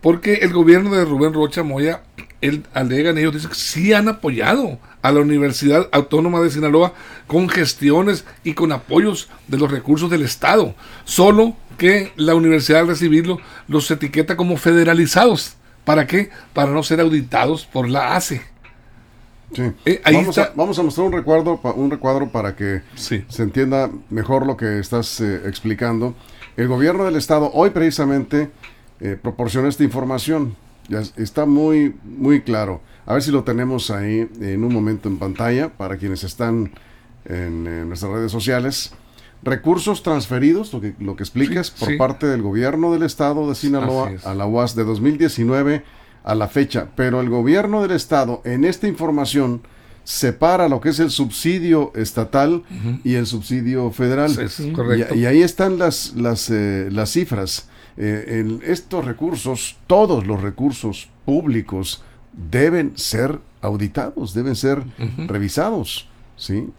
Porque 0.00 0.34
el 0.34 0.52
gobierno 0.52 0.94
de 0.94 1.04
Rubén 1.04 1.34
Rocha 1.34 1.62
Moya, 1.62 2.02
él 2.40 2.64
alegan, 2.74 3.18
ellos 3.18 3.34
dicen 3.34 3.50
que 3.50 3.56
sí 3.56 3.92
han 3.92 4.08
apoyado 4.08 4.78
a 5.02 5.12
la 5.12 5.20
Universidad 5.20 5.88
Autónoma 5.92 6.40
de 6.40 6.50
Sinaloa 6.50 6.94
con 7.26 7.48
gestiones 7.48 8.24
y 8.44 8.54
con 8.54 8.72
apoyos 8.72 9.28
de 9.48 9.58
los 9.58 9.70
recursos 9.70 10.10
del 10.10 10.22
Estado. 10.22 10.74
Solo 11.04 11.54
que 11.78 12.12
la 12.16 12.34
universidad 12.34 12.80
al 12.80 12.88
recibirlo 12.88 13.38
los 13.68 13.90
etiqueta 13.90 14.36
como 14.36 14.56
federalizados. 14.56 15.56
¿Para 15.84 16.06
qué? 16.06 16.30
Para 16.52 16.72
no 16.72 16.82
ser 16.82 17.00
auditados 17.00 17.64
por 17.66 17.88
la 17.88 18.16
ACE. 18.16 18.42
Sí. 19.54 19.62
Eh, 19.84 20.00
vamos, 20.04 20.78
a, 20.78 20.82
mostrar 20.82 21.06
un 21.06 21.12
recuadro, 21.12 21.60
un 21.74 21.90
recuadro 21.90 22.30
para 22.30 22.54
que 22.54 22.82
se 22.94 23.24
entienda 23.38 23.90
mejor 24.08 24.46
lo 24.46 24.56
que 24.56 24.78
estás 24.78 25.20
eh, 25.20 25.42
explicando. 25.46 26.14
El 26.56 26.68
gobierno 26.68 27.04
del 27.04 27.16
estado 27.16 27.50
hoy 27.52 27.70
precisamente 27.70 28.50
eh, 29.00 29.16
proporciona 29.20 29.68
esta 29.68 29.82
información. 29.82 30.56
Ya 30.90 31.02
está 31.16 31.46
muy, 31.46 31.94
muy 32.04 32.42
claro. 32.42 32.82
A 33.06 33.14
ver 33.14 33.22
si 33.22 33.30
lo 33.30 33.44
tenemos 33.44 33.90
ahí 33.90 34.28
en 34.40 34.64
un 34.64 34.74
momento 34.74 35.08
en 35.08 35.18
pantalla 35.18 35.68
para 35.68 35.96
quienes 35.96 36.24
están 36.24 36.72
en, 37.24 37.88
nuestras 37.88 38.10
redes 38.10 38.32
sociales. 38.32 38.90
Recursos 39.44 40.02
transferidos, 40.02 40.72
lo 40.72 40.80
que, 40.80 40.94
lo 40.98 41.14
que 41.14 41.22
explicas, 41.22 41.70
por 41.70 41.96
parte 41.96 42.26
del 42.26 42.42
gobierno 42.42 42.92
del 42.92 43.04
estado 43.04 43.48
de 43.48 43.54
Sinaloa 43.54 44.12
a 44.24 44.34
la 44.34 44.46
UAS 44.46 44.74
de 44.74 44.82
2019 44.84 45.84
a 46.24 46.34
la 46.34 46.48
fecha. 46.48 46.88
Pero 46.96 47.20
el 47.20 47.30
gobierno 47.30 47.82
del 47.82 47.92
estado 47.92 48.42
en 48.44 48.64
esta 48.64 48.88
información 48.88 49.62
separa 50.02 50.68
lo 50.68 50.80
que 50.80 50.88
es 50.88 50.98
el 50.98 51.10
subsidio 51.10 51.92
estatal 51.94 52.64
y 53.04 53.14
el 53.14 53.26
subsidio 53.26 53.92
federal. 53.92 54.32
y, 55.14 55.24
ahí 55.24 55.42
están 55.42 55.78
las, 55.78 56.14
las, 56.16 56.50
eh, 56.50 56.88
las 56.90 57.12
cifras. 57.12 57.69
Eh, 58.02 58.40
en 58.40 58.62
estos 58.64 59.04
recursos, 59.04 59.76
todos 59.86 60.26
los 60.26 60.40
recursos 60.40 61.10
públicos 61.26 62.02
deben 62.32 62.96
ser 62.96 63.38
auditados, 63.60 64.32
deben 64.32 64.56
ser 64.56 64.82
revisados, 65.28 66.08
¿sí? 66.34 66.70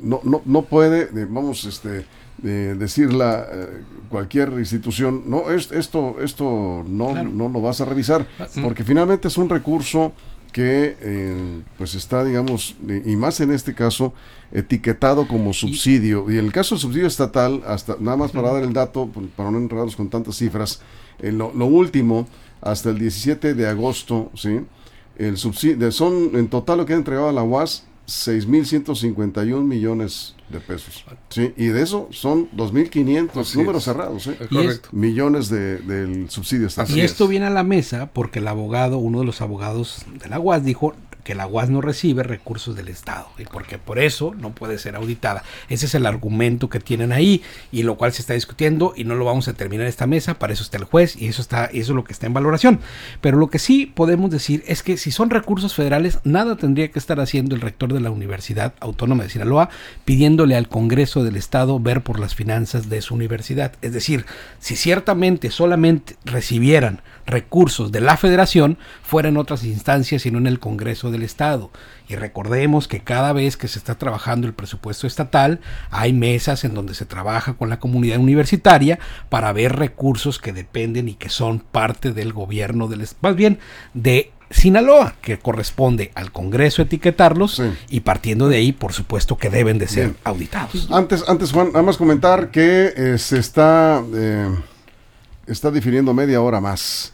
no, 0.00 0.22
no, 0.24 0.40
no 0.46 0.62
puede, 0.62 1.02
eh, 1.02 1.26
vamos, 1.28 1.66
este, 1.66 2.06
decirla 2.42 3.46
eh, 3.52 3.82
cualquier 4.08 4.50
institución, 4.52 5.24
no, 5.26 5.50
es, 5.50 5.70
esto, 5.72 6.16
esto 6.22 6.82
no, 6.88 7.22
no 7.22 7.50
lo 7.50 7.60
vas 7.60 7.82
a 7.82 7.84
revisar, 7.84 8.26
ah, 8.38 8.46
mm. 8.54 8.62
porque 8.62 8.82
finalmente 8.82 9.28
es 9.28 9.36
un 9.36 9.50
recurso 9.50 10.12
que 10.56 10.96
eh, 11.02 11.60
pues 11.76 11.94
está, 11.94 12.24
digamos, 12.24 12.76
y 13.04 13.14
más 13.14 13.40
en 13.40 13.52
este 13.52 13.74
caso, 13.74 14.14
etiquetado 14.50 15.28
como 15.28 15.52
subsidio. 15.52 16.30
Y, 16.30 16.38
en 16.38 16.46
el 16.46 16.52
caso 16.52 16.74
del 16.74 16.80
subsidio 16.80 17.06
estatal, 17.06 17.62
hasta 17.66 17.96
nada 18.00 18.16
más 18.16 18.30
para 18.30 18.54
dar 18.54 18.62
el 18.62 18.72
dato, 18.72 19.10
para 19.36 19.50
no 19.50 19.58
enredarnos 19.58 19.96
con 19.96 20.08
tantas 20.08 20.36
cifras, 20.36 20.80
lo, 21.20 21.52
lo 21.52 21.66
último, 21.66 22.26
hasta 22.62 22.88
el 22.88 22.98
17 22.98 23.52
de 23.52 23.68
agosto, 23.68 24.30
¿sí? 24.34 24.60
El 25.18 25.36
subsidio, 25.36 25.92
son 25.92 26.30
en 26.34 26.48
total 26.48 26.78
lo 26.78 26.86
que 26.86 26.94
ha 26.94 26.96
entregado 26.96 27.28
a 27.28 27.32
la 27.32 27.42
UAS 27.42 27.84
6.151 28.06 29.62
millones 29.62 30.35
de 30.48 30.60
pesos. 30.60 31.04
¿sí? 31.28 31.52
Y 31.56 31.66
de 31.66 31.82
eso 31.82 32.08
son 32.10 32.50
2.500 32.52 33.54
números 33.56 33.84
cerrados. 33.84 34.26
¿eh? 34.28 34.36
Millones 34.92 35.48
de, 35.48 35.78
del 35.78 36.30
subsidio 36.30 36.66
estatal. 36.66 36.96
Y 36.96 37.00
esto 37.00 37.26
viene 37.28 37.46
a 37.46 37.50
la 37.50 37.62
mesa 37.62 38.10
porque 38.12 38.38
el 38.38 38.48
abogado, 38.48 38.98
uno 38.98 39.20
de 39.20 39.24
los 39.24 39.40
abogados 39.40 40.04
de 40.22 40.28
la 40.28 40.38
UAS, 40.38 40.64
dijo 40.64 40.94
que 41.26 41.34
la 41.34 41.48
UAS 41.48 41.70
no 41.70 41.80
recibe 41.80 42.22
recursos 42.22 42.76
del 42.76 42.86
Estado 42.86 43.26
y 43.36 43.46
porque 43.46 43.78
por 43.78 43.98
eso 43.98 44.32
no 44.38 44.54
puede 44.54 44.78
ser 44.78 44.94
auditada. 44.94 45.42
Ese 45.68 45.86
es 45.86 45.96
el 45.96 46.06
argumento 46.06 46.68
que 46.68 46.78
tienen 46.78 47.10
ahí 47.10 47.42
y 47.72 47.82
lo 47.82 47.96
cual 47.96 48.12
se 48.12 48.22
está 48.22 48.34
discutiendo 48.34 48.92
y 48.94 49.02
no 49.02 49.16
lo 49.16 49.24
vamos 49.24 49.48
a 49.48 49.52
terminar 49.52 49.88
esta 49.88 50.06
mesa, 50.06 50.38
para 50.38 50.52
eso 50.52 50.62
está 50.62 50.76
el 50.76 50.84
juez 50.84 51.16
y 51.16 51.26
eso 51.26 51.42
está 51.42 51.64
eso 51.64 51.92
es 51.92 51.96
lo 51.96 52.04
que 52.04 52.12
está 52.12 52.28
en 52.28 52.34
valoración. 52.34 52.78
Pero 53.20 53.38
lo 53.38 53.48
que 53.48 53.58
sí 53.58 53.86
podemos 53.86 54.30
decir 54.30 54.62
es 54.68 54.84
que 54.84 54.96
si 54.96 55.10
son 55.10 55.30
recursos 55.30 55.74
federales, 55.74 56.20
nada 56.22 56.54
tendría 56.54 56.92
que 56.92 57.00
estar 57.00 57.18
haciendo 57.18 57.56
el 57.56 57.60
rector 57.60 57.92
de 57.92 57.98
la 57.98 58.12
Universidad 58.12 58.74
Autónoma 58.78 59.24
de 59.24 59.30
Sinaloa 59.30 59.68
pidiéndole 60.04 60.54
al 60.54 60.68
Congreso 60.68 61.24
del 61.24 61.34
Estado 61.34 61.80
ver 61.80 62.04
por 62.04 62.20
las 62.20 62.36
finanzas 62.36 62.88
de 62.88 63.02
su 63.02 63.16
universidad. 63.16 63.72
Es 63.82 63.92
decir, 63.92 64.26
si 64.60 64.76
ciertamente 64.76 65.50
solamente 65.50 66.14
recibieran 66.24 67.02
recursos 67.26 67.90
de 67.90 68.00
la 68.00 68.16
federación 68.16 68.78
fuera 69.02 69.28
en 69.28 69.36
otras 69.36 69.64
instancias 69.64 70.24
y 70.24 70.30
no 70.30 70.38
en 70.38 70.46
el 70.46 70.60
Congreso 70.60 71.10
del 71.16 71.24
Estado. 71.24 71.70
Y 72.08 72.14
recordemos 72.14 72.86
que 72.86 73.00
cada 73.00 73.32
vez 73.32 73.56
que 73.56 73.68
se 73.68 73.78
está 73.78 73.96
trabajando 73.96 74.46
el 74.46 74.54
presupuesto 74.54 75.06
estatal, 75.06 75.60
hay 75.90 76.12
mesas 76.12 76.64
en 76.64 76.74
donde 76.74 76.94
se 76.94 77.04
trabaja 77.04 77.54
con 77.54 77.68
la 77.68 77.80
comunidad 77.80 78.18
universitaria 78.18 78.98
para 79.28 79.52
ver 79.52 79.76
recursos 79.76 80.38
que 80.38 80.52
dependen 80.52 81.08
y 81.08 81.14
que 81.14 81.28
son 81.28 81.58
parte 81.60 82.12
del 82.12 82.32
gobierno 82.32 82.86
del 82.88 83.06
más 83.20 83.36
bien 83.36 83.58
de 83.94 84.32
Sinaloa, 84.50 85.16
que 85.20 85.38
corresponde 85.38 86.12
al 86.14 86.30
Congreso 86.30 86.82
etiquetarlos 86.82 87.60
y 87.90 88.00
partiendo 88.00 88.48
de 88.48 88.58
ahí, 88.58 88.72
por 88.72 88.92
supuesto, 88.92 89.36
que 89.36 89.50
deben 89.50 89.78
de 89.78 89.88
ser 89.88 90.14
auditados. 90.22 90.88
Antes, 90.90 91.24
antes 91.28 91.50
Juan, 91.50 91.68
nada 91.68 91.82
más 91.82 91.96
comentar 91.96 92.50
que 92.50 92.92
eh, 92.96 93.18
se 93.18 93.38
está, 93.38 94.04
eh, 94.14 94.48
está 95.48 95.70
difiriendo 95.72 96.14
media 96.14 96.40
hora 96.40 96.60
más 96.60 97.12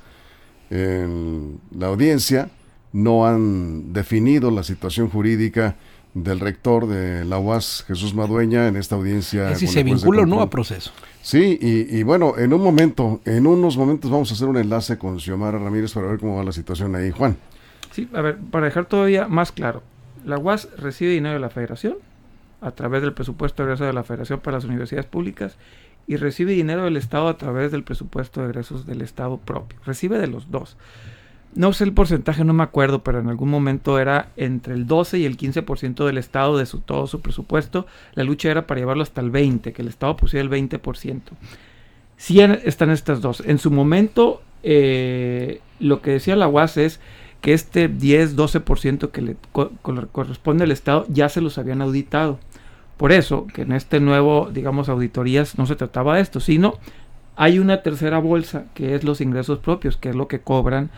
en 0.68 1.58
la 1.74 1.86
audiencia. 1.86 2.50
No 2.92 3.26
han 3.26 3.92
definido 3.92 4.50
la 4.50 4.62
situación 4.62 5.08
jurídica 5.08 5.76
del 6.14 6.40
rector 6.40 6.86
de 6.86 7.24
la 7.24 7.38
UAS, 7.38 7.84
Jesús 7.86 8.14
Madueña, 8.14 8.68
en 8.68 8.76
esta 8.76 8.96
audiencia. 8.96 9.50
Es 9.50 9.60
si 9.60 9.66
se 9.66 9.82
vincula 9.82 10.22
o 10.22 10.26
no 10.26 10.42
a 10.42 10.50
proceso. 10.50 10.92
Sí, 11.22 11.58
y, 11.60 12.02
bueno, 12.02 12.34
en 12.36 12.52
un 12.52 12.62
momento, 12.62 13.20
en 13.24 13.46
unos 13.46 13.76
momentos 13.76 14.10
vamos 14.10 14.30
a 14.30 14.34
hacer 14.34 14.48
un 14.48 14.56
enlace 14.56 14.98
con 14.98 15.20
Xiomara 15.20 15.58
Ramírez 15.58 15.92
para 15.92 16.08
ver 16.08 16.18
cómo 16.18 16.36
va 16.36 16.44
la 16.44 16.52
situación 16.52 16.94
ahí. 16.96 17.10
Juan. 17.10 17.36
Sí, 17.92 18.08
a 18.12 18.20
ver, 18.20 18.38
para 18.38 18.66
dejar 18.66 18.86
todavía 18.86 19.28
más 19.28 19.52
claro, 19.52 19.82
la 20.24 20.38
UAS 20.38 20.68
recibe 20.78 21.12
dinero 21.12 21.34
de 21.34 21.40
la 21.40 21.50
federación 21.50 21.96
a 22.60 22.72
través 22.72 23.02
del 23.02 23.12
presupuesto 23.12 23.62
de 23.62 23.68
egresos 23.68 23.86
de 23.86 23.92
la 23.92 24.02
federación 24.02 24.40
para 24.40 24.56
las 24.56 24.64
universidades 24.64 25.06
públicas 25.06 25.56
y 26.06 26.16
recibe 26.16 26.52
dinero 26.52 26.84
del 26.84 26.96
Estado 26.96 27.28
a 27.28 27.38
través 27.38 27.70
del 27.70 27.84
presupuesto 27.84 28.40
de 28.40 28.48
egresos 28.48 28.86
del 28.86 29.02
Estado 29.02 29.38
propio. 29.38 29.78
Recibe 29.84 30.18
de 30.18 30.26
los 30.26 30.50
dos 30.50 30.76
no 31.54 31.72
sé 31.72 31.84
el 31.84 31.92
porcentaje, 31.92 32.44
no 32.44 32.54
me 32.54 32.62
acuerdo, 32.62 33.02
pero 33.02 33.20
en 33.20 33.28
algún 33.28 33.50
momento 33.50 33.98
era 33.98 34.28
entre 34.36 34.74
el 34.74 34.86
12 34.86 35.18
y 35.18 35.24
el 35.26 35.36
15% 35.36 36.06
del 36.06 36.18
Estado 36.18 36.56
de 36.56 36.66
su, 36.66 36.80
todo 36.80 37.06
su 37.06 37.20
presupuesto. 37.20 37.86
La 38.14 38.24
lucha 38.24 38.50
era 38.50 38.66
para 38.66 38.80
llevarlo 38.80 39.02
hasta 39.02 39.20
el 39.20 39.30
20%, 39.30 39.72
que 39.72 39.82
el 39.82 39.88
Estado 39.88 40.16
pusiera 40.16 40.42
el 40.42 40.50
20%. 40.50 41.20
Sí 42.16 42.40
están 42.40 42.90
estas 42.90 43.20
dos. 43.20 43.42
En 43.44 43.58
su 43.58 43.70
momento, 43.70 44.42
eh, 44.62 45.60
lo 45.80 46.00
que 46.00 46.12
decía 46.12 46.36
la 46.36 46.48
UAS 46.48 46.76
es 46.76 47.00
que 47.40 47.52
este 47.52 47.90
10-12% 47.90 49.10
que 49.10 49.20
le 49.20 49.36
corresponde 50.12 50.64
al 50.64 50.70
Estado 50.70 51.04
ya 51.08 51.28
se 51.28 51.40
los 51.40 51.58
habían 51.58 51.82
auditado. 51.82 52.38
Por 52.96 53.10
eso, 53.10 53.46
que 53.52 53.62
en 53.62 53.72
este 53.72 53.98
nuevo, 53.98 54.48
digamos, 54.52 54.88
auditorías 54.88 55.58
no 55.58 55.66
se 55.66 55.74
trataba 55.74 56.16
de 56.16 56.22
esto, 56.22 56.38
sino 56.38 56.78
hay 57.34 57.58
una 57.58 57.82
tercera 57.82 58.20
bolsa, 58.20 58.66
que 58.74 58.94
es 58.94 59.02
los 59.02 59.20
ingresos 59.20 59.58
propios, 59.58 59.96
que 59.96 60.10
es 60.10 60.14
lo 60.14 60.28
que 60.28 60.40
cobran 60.40 60.90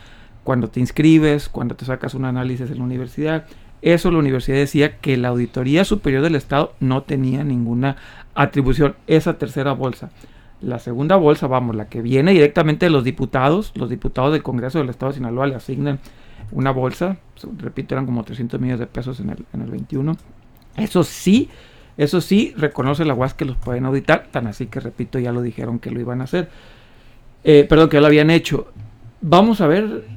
cuando 0.45 0.69
te 0.69 0.79
inscribes, 0.79 1.49
cuando 1.49 1.75
te 1.75 1.85
sacas 1.85 2.13
un 2.13 2.23
análisis 2.23 2.69
en 2.69 2.77
la 2.77 2.83
universidad. 2.83 3.45
Eso 3.81 4.11
la 4.11 4.19
universidad 4.19 4.57
decía 4.57 4.97
que 4.99 5.17
la 5.17 5.29
Auditoría 5.29 5.83
Superior 5.83 6.21
del 6.21 6.35
Estado 6.35 6.73
no 6.79 7.01
tenía 7.01 7.43
ninguna 7.43 7.97
atribución, 8.35 8.95
esa 9.07 9.39
tercera 9.39 9.73
bolsa. 9.73 10.11
La 10.61 10.77
segunda 10.77 11.15
bolsa, 11.15 11.47
vamos, 11.47 11.75
la 11.75 11.89
que 11.89 12.01
viene 12.01 12.31
directamente 12.31 12.85
de 12.85 12.91
los 12.91 13.03
diputados, 13.03 13.71
los 13.75 13.89
diputados 13.89 14.33
del 14.33 14.43
Congreso 14.43 14.77
del 14.77 14.89
Estado 14.89 15.11
de 15.11 15.17
Sinaloa 15.17 15.47
le 15.47 15.55
asignan 15.55 15.99
una 16.51 16.69
bolsa, 16.69 17.17
repito, 17.57 17.95
eran 17.95 18.05
como 18.05 18.23
300 18.23 18.59
millones 18.59 18.79
de 18.79 18.87
pesos 18.87 19.19
en 19.19 19.31
el, 19.31 19.45
en 19.51 19.63
el 19.63 19.71
21. 19.71 20.15
Eso 20.77 21.03
sí, 21.03 21.49
eso 21.97 22.21
sí, 22.21 22.53
reconoce 22.55 23.03
la 23.03 23.15
UAS 23.15 23.33
que 23.33 23.45
los 23.45 23.57
pueden 23.57 23.85
auditar, 23.85 24.27
tan 24.29 24.45
así 24.45 24.67
que, 24.67 24.79
repito, 24.79 25.17
ya 25.17 25.31
lo 25.31 25.41
dijeron 25.41 25.79
que 25.79 25.89
lo 25.89 25.99
iban 25.99 26.21
a 26.21 26.25
hacer. 26.25 26.49
Eh, 27.43 27.65
perdón, 27.67 27.89
que 27.89 27.99
lo 27.99 28.05
habían 28.05 28.29
hecho. 28.29 28.67
Vamos 29.21 29.59
a 29.59 29.67
ver 29.67 30.15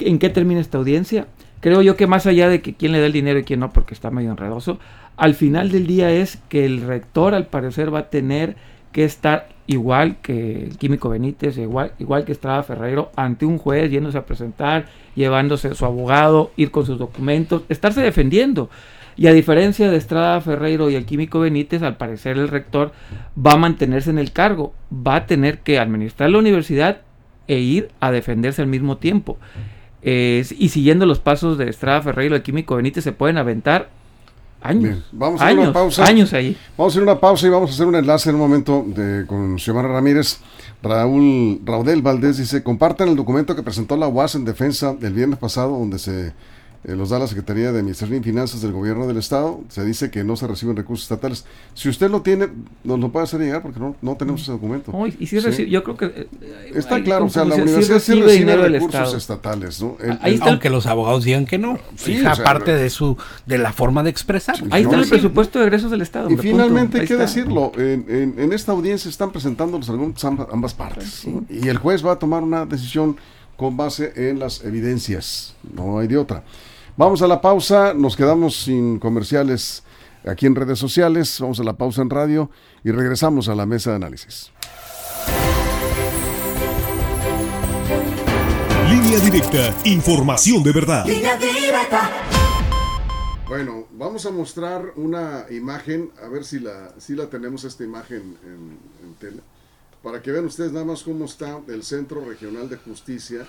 en 0.00 0.18
qué 0.18 0.28
termina 0.28 0.60
esta 0.60 0.78
audiencia. 0.78 1.26
Creo 1.60 1.82
yo 1.82 1.96
que 1.96 2.06
más 2.06 2.26
allá 2.26 2.48
de 2.48 2.60
que 2.60 2.74
quién 2.74 2.92
le 2.92 3.00
da 3.00 3.06
el 3.06 3.12
dinero 3.12 3.38
y 3.38 3.44
quién 3.44 3.60
no, 3.60 3.72
porque 3.72 3.94
está 3.94 4.10
medio 4.10 4.30
enredoso, 4.30 4.78
al 5.16 5.34
final 5.34 5.70
del 5.70 5.86
día 5.86 6.10
es 6.10 6.38
que 6.48 6.64
el 6.64 6.82
rector 6.82 7.34
al 7.34 7.46
parecer 7.46 7.92
va 7.92 8.00
a 8.00 8.10
tener 8.10 8.56
que 8.92 9.04
estar 9.04 9.48
igual 9.66 10.16
que 10.22 10.64
el 10.64 10.78
químico 10.78 11.08
Benítez, 11.08 11.58
igual, 11.58 11.92
igual 11.98 12.24
que 12.24 12.32
Estrada 12.32 12.62
Ferreiro, 12.62 13.10
ante 13.16 13.46
un 13.46 13.58
juez, 13.58 13.90
yéndose 13.90 14.18
a 14.18 14.26
presentar, 14.26 14.86
llevándose 15.14 15.74
su 15.74 15.84
abogado, 15.84 16.52
ir 16.56 16.70
con 16.70 16.86
sus 16.86 16.98
documentos, 16.98 17.62
estarse 17.68 18.00
defendiendo. 18.00 18.70
Y 19.16 19.26
a 19.28 19.32
diferencia 19.32 19.90
de 19.90 19.96
Estrada 19.96 20.40
Ferreiro 20.42 20.90
y 20.90 20.94
el 20.94 21.06
químico 21.06 21.40
Benítez, 21.40 21.82
al 21.82 21.96
parecer 21.96 22.36
el 22.38 22.48
rector 22.48 22.92
va 23.36 23.52
a 23.52 23.56
mantenerse 23.56 24.10
en 24.10 24.18
el 24.18 24.32
cargo, 24.32 24.74
va 24.92 25.16
a 25.16 25.26
tener 25.26 25.58
que 25.60 25.78
administrar 25.78 26.30
la 26.30 26.38
universidad 26.38 27.00
e 27.48 27.58
ir 27.58 27.88
a 28.00 28.10
defenderse 28.10 28.60
al 28.60 28.68
mismo 28.68 28.98
tiempo 28.98 29.38
y 30.10 30.68
siguiendo 30.68 31.04
los 31.04 31.18
pasos 31.18 31.58
de 31.58 31.68
Estrada 31.68 32.00
Ferreiro, 32.02 32.36
el 32.36 32.42
químico 32.42 32.76
Benítez, 32.76 33.02
se 33.02 33.12
pueden 33.12 33.38
aventar 33.38 33.90
años. 34.62 34.98
vamos 35.12 35.40
a 35.40 35.46
hacer 35.46 35.58
una 35.58 35.72
pausa. 35.72 36.04
Años 36.04 36.32
ahí. 36.32 36.56
Vamos 36.76 36.92
a 36.92 36.94
hacer 36.94 37.02
una 37.02 37.20
pausa 37.20 37.46
y 37.46 37.50
vamos 37.50 37.70
a 37.70 37.74
hacer 37.74 37.86
un 37.86 37.96
enlace 37.96 38.30
en 38.30 38.36
un 38.36 38.40
momento 38.40 38.84
de, 38.86 39.26
con 39.26 39.58
Xiomara 39.58 39.88
Ramírez. 39.88 40.38
Raúl 40.82 41.60
Raudel 41.64 42.02
Valdés 42.02 42.36
dice, 42.36 42.62
compartan 42.62 43.08
el 43.08 43.16
documento 43.16 43.56
que 43.56 43.62
presentó 43.62 43.96
la 43.96 44.08
UAS 44.08 44.34
en 44.34 44.44
defensa 44.44 44.94
el 45.00 45.12
viernes 45.12 45.38
pasado, 45.38 45.78
donde 45.78 45.98
se 45.98 46.28
eh, 46.28 46.32
los 46.94 47.10
da 47.10 47.18
la 47.18 47.26
Secretaría 47.26 47.72
de 47.72 47.78
Administración 47.80 48.20
y 48.20 48.22
Finanzas 48.22 48.62
del 48.62 48.72
Gobierno 48.72 49.08
del 49.08 49.16
Estado. 49.16 49.60
Se 49.68 49.84
dice 49.84 50.10
que 50.10 50.22
no 50.22 50.36
se 50.36 50.46
reciben 50.46 50.76
recursos 50.76 51.04
estatales. 51.04 51.44
Si 51.74 51.88
usted 51.88 52.08
lo 52.10 52.22
tiene, 52.22 52.48
nos 52.84 53.00
lo 53.00 53.10
puede 53.10 53.24
hacer 53.24 53.40
llegar 53.40 53.62
porque 53.62 53.80
no, 53.80 53.96
no 54.02 54.16
tenemos 54.16 54.42
ese 54.42 54.52
documento. 54.52 54.92
y 55.18 55.26
si 55.26 55.40
recibe, 55.40 55.68
yo 55.68 55.82
creo 55.82 55.96
que... 55.96 56.06
Eh, 56.06 56.28
está 56.74 57.02
claro, 57.02 57.24
o 57.24 57.28
sea, 57.28 57.44
la 57.44 57.56
universidad 57.56 57.98
sí 57.98 58.20
recibe, 58.20 58.56
recursos 58.68 59.14
estatales. 59.14 59.82
¿no? 59.82 59.96
Aunque 60.42 60.70
los 60.70 60.86
abogados 60.86 61.24
digan 61.24 61.44
que 61.44 61.58
no. 61.58 61.78
Sí, 61.96 62.22
parte 62.44 62.74
de 62.74 62.88
su 62.90 63.16
de 63.46 63.58
la 63.58 63.72
forma 63.72 64.04
de 64.04 64.10
expresar. 64.10 64.56
Ahí 64.70 64.82
está 64.82 64.96
el 64.96 65.08
presupuesto 65.08 65.58
de 65.58 65.66
egresos 65.66 65.90
del 65.90 66.02
Estado. 66.02 66.30
Y 66.30 66.36
finalmente, 66.36 67.00
hay 67.00 67.06
que 67.06 67.16
decirlo, 67.16 67.72
en, 67.76 68.34
en, 68.38 68.52
esta 68.52 68.72
audiencia 68.72 69.08
están 69.08 69.32
presentando 69.32 69.76
los 69.76 69.88
argumentos 69.88 70.24
ambas 70.24 70.74
partes. 70.74 71.26
Y 71.48 71.68
el 71.68 71.78
juez 71.78 72.04
va 72.04 72.12
a 72.12 72.18
tomar 72.18 72.42
una 72.42 72.64
decisión 72.64 73.16
con 73.56 73.76
base 73.76 74.12
en 74.14 74.38
las 74.38 74.64
evidencias. 74.64 75.54
No 75.74 75.98
hay 75.98 76.06
de 76.06 76.18
otra. 76.18 76.44
Vamos 76.98 77.20
a 77.20 77.26
la 77.26 77.42
pausa, 77.42 77.92
nos 77.92 78.16
quedamos 78.16 78.56
sin 78.56 78.98
comerciales 78.98 79.82
aquí 80.24 80.46
en 80.46 80.54
redes 80.54 80.78
sociales, 80.78 81.36
vamos 81.40 81.60
a 81.60 81.62
la 81.62 81.74
pausa 81.74 82.00
en 82.00 82.08
radio 82.08 82.50
y 82.84 82.90
regresamos 82.90 83.50
a 83.50 83.54
la 83.54 83.66
mesa 83.66 83.90
de 83.90 83.96
análisis. 83.96 84.50
Línea 88.88 89.18
directa, 89.18 89.74
información 89.84 90.62
de 90.62 90.72
verdad. 90.72 91.04
Bueno, 93.46 93.88
vamos 93.92 94.24
a 94.24 94.30
mostrar 94.30 94.94
una 94.96 95.44
imagen, 95.50 96.12
a 96.24 96.28
ver 96.28 96.46
si 96.46 96.60
la, 96.60 96.94
si 96.96 97.14
la 97.14 97.26
tenemos 97.26 97.64
esta 97.64 97.84
imagen 97.84 98.38
en, 98.42 98.78
en 99.04 99.14
tele, 99.20 99.42
para 100.02 100.22
que 100.22 100.32
vean 100.32 100.46
ustedes 100.46 100.72
nada 100.72 100.86
más 100.86 101.02
cómo 101.02 101.26
está 101.26 101.60
el 101.68 101.82
Centro 101.82 102.24
Regional 102.24 102.70
de 102.70 102.78
Justicia, 102.78 103.46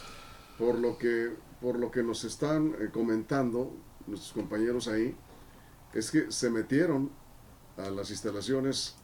por 0.58 0.78
lo 0.78 0.98
que 0.98 1.47
por 1.62 1.80
lo 1.80 1.92
que 1.92 2.04
nos 2.04 2.24
están 2.24 2.76
eh, 2.80 2.90
comentando 2.92 3.74
nuestros 4.06 4.34
compañeros 4.34 4.88
ahí, 4.88 5.16
es 5.94 6.12
que 6.12 6.32
se 6.32 6.50
metieron 6.50 7.10
a 7.78 7.90
las 7.90 8.10
instalaciones, 8.12 8.96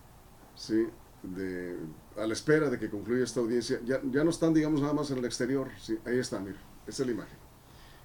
¿sí? 0.55 0.87
De, 1.23 1.77
a 2.17 2.27
la 2.27 2.33
espera 2.33 2.69
de 2.69 2.77
que 2.77 2.89
concluya 2.89 3.23
esta 3.23 3.39
audiencia. 3.39 3.79
Ya, 3.85 4.01
ya 4.03 4.23
no 4.23 4.29
están, 4.29 4.53
digamos, 4.53 4.81
nada 4.81 4.93
más 4.93 5.09
en 5.11 5.19
el 5.19 5.25
exterior. 5.25 5.69
Ahí 6.05 6.19
está, 6.19 6.39
mira, 6.39 6.57
esa 6.85 7.03
es 7.03 7.07
la 7.07 7.13
imagen. 7.13 7.37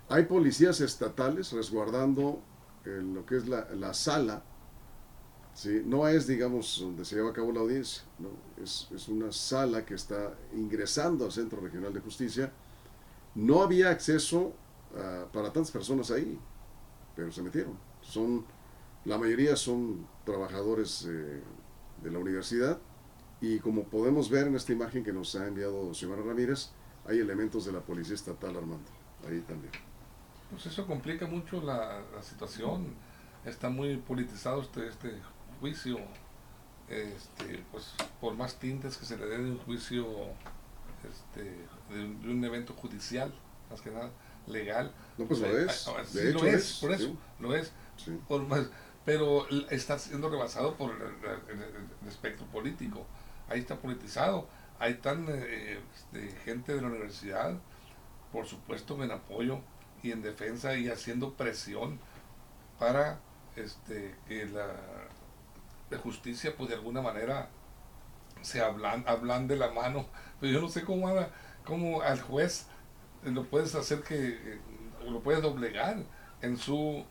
Hay 0.09 0.25
policías 0.25 0.81
estatales 0.81 1.53
resguardando 1.53 2.41
eh, 2.85 3.03
lo 3.03 3.27
que 3.27 3.37
es 3.37 3.49
la, 3.49 3.69
la 3.75 3.93
sala. 3.93 4.43
¿sí? 5.53 5.83
No 5.85 6.07
es, 6.07 6.27
digamos, 6.27 6.79
donde 6.81 7.05
se 7.05 7.17
lleva 7.17 7.31
a 7.31 7.33
cabo 7.33 7.53
la 7.53 7.61
audiencia. 7.61 8.05
¿no? 8.19 8.29
Es, 8.63 8.89
es 8.95 9.09
una 9.09 9.33
sala 9.33 9.85
que 9.85 9.95
está 9.95 10.33
ingresando 10.55 11.25
al 11.25 11.33
Centro 11.33 11.61
Regional 11.61 11.93
de 11.93 12.01
Justicia 12.01 12.53
no 13.35 13.63
había 13.63 13.91
acceso 13.91 14.55
ah, 14.97 15.27
para 15.33 15.53
tantas 15.53 15.71
personas 15.71 16.11
ahí, 16.11 16.39
pero 17.15 17.31
se 17.33 17.43
metieron. 17.43 17.79
Son, 18.01 18.45
la 19.05 19.19
mayoría 19.19 19.57
son 19.57 20.07
trabajadores 20.25 21.07
eh, 21.09 21.43
de 22.03 22.11
la 22.11 22.19
universidad 22.19 22.79
y 23.41 23.59
como 23.61 23.85
podemos 23.85 24.31
ver 24.31 24.49
en 24.49 24.57
esta 24.57 24.73
imagen 24.73 25.05
que 25.05 25.13
nos 25.13 25.35
ha 25.37 25.47
enviado 25.47 25.95
Xiomara 25.95 26.23
Ramírez, 26.23 26.71
hay 27.07 27.19
elementos 27.19 27.65
de 27.65 27.73
la 27.73 27.81
Policía 27.81 28.15
Estatal 28.15 28.57
armando 28.57 28.91
ahí 29.27 29.41
también. 29.41 29.73
Pues 30.51 30.67
eso 30.67 30.87
complica 30.87 31.27
mucho 31.27 31.61
la, 31.63 32.03
situación. 32.23 32.95
Está 33.45 33.69
muy 33.69 33.97
politizado 33.99 34.63
este, 34.63 34.89
este 34.89 35.13
juicio. 35.61 35.99
Este, 36.89 37.63
pues 37.71 37.95
por 38.21 38.35
más 38.35 38.59
tintes 38.59 38.97
que 38.97 39.05
se 39.05 39.17
le 39.19 39.27
dé 39.27 39.39
de 39.39 39.51
un 39.51 39.59
juicio 39.59 40.07
este, 41.05 41.43
de, 41.95 42.05
un 42.05 42.45
evento 42.45 42.75
judicial, 42.75 43.33
más 43.71 43.81
que 43.81 43.91
nada 43.91 44.11
legal. 44.47 44.93
No, 45.17 45.27
pues 45.27 45.41
lo 45.41 45.59
es. 45.59 45.87
lo 45.87 46.47
es, 46.47 46.79
por 46.81 46.93
eso, 46.93 47.17
lo 47.41 47.55
es. 47.55 47.73
pero 49.05 49.47
está 49.71 49.99
siendo 49.99 50.31
rebasado 50.31 50.75
por 50.77 50.93
el, 50.93 52.09
espectro 52.09 52.47
político. 52.47 53.07
Ahí 53.49 53.61
está 53.61 53.77
politizado. 53.77 54.49
hay 54.79 54.95
tan 54.95 55.27
eh, 55.29 55.81
este, 55.95 56.31
gente 56.45 56.75
de 56.75 56.83
la 56.83 56.89
universidad, 56.89 57.55
por 58.33 58.47
supuesto, 58.47 59.03
en 59.03 59.11
apoyo 59.11 59.61
y 60.03 60.13
en 60.13 60.23
defensa 60.23 60.77
y 60.77 60.89
haciendo 60.89 61.35
presión 61.35 61.99
para 62.79 63.21
este, 63.57 64.15
que 64.27 64.47
la, 64.47 64.75
justicia, 66.03 66.55
pues 66.57 66.69
de 66.69 66.77
alguna 66.77 67.01
manera, 67.01 67.49
se 68.43 68.61
hablan, 68.61 69.05
hablan 69.07 69.49
de 69.49 69.57
la 69.57 69.71
mano. 69.71 70.07
Pero 70.41 70.53
yo 70.53 70.61
no 70.61 70.69
sé 70.69 70.85
cómo, 70.85 71.09
cómo 71.65 72.03
al 72.03 72.21
juez 72.21 72.67
lo 73.25 73.45
puedes 73.45 73.75
hacer 73.75 74.03
que, 74.03 74.29
eh, 74.29 74.61
lo 75.09 75.21
puedes 75.21 75.43
doblegar 75.43 76.03
en 76.43 76.57
su 76.57 77.05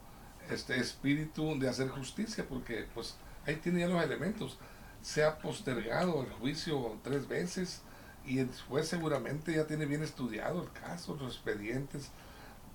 este 0.50 0.80
espíritu 0.80 1.60
de 1.60 1.68
hacer 1.68 1.90
justicia, 1.90 2.46
porque 2.48 2.86
pues 2.94 3.16
ahí 3.46 3.56
tiene 3.58 3.82
ya 3.82 3.88
los 3.88 4.04
elementos. 4.04 4.58
Se 5.02 5.24
ha 5.24 5.38
postergado 5.38 6.24
el 6.24 6.32
juicio 6.32 6.98
tres 7.04 7.28
veces 7.28 7.82
y 8.26 8.40
el 8.40 8.50
juez 8.68 8.88
seguramente 8.88 9.54
ya 9.54 9.68
tiene 9.68 9.86
bien 9.86 10.04
estudiado 10.04 10.64
el 10.64 10.72
caso, 10.72 11.16
los 11.20 11.36
expedientes, 11.36 12.12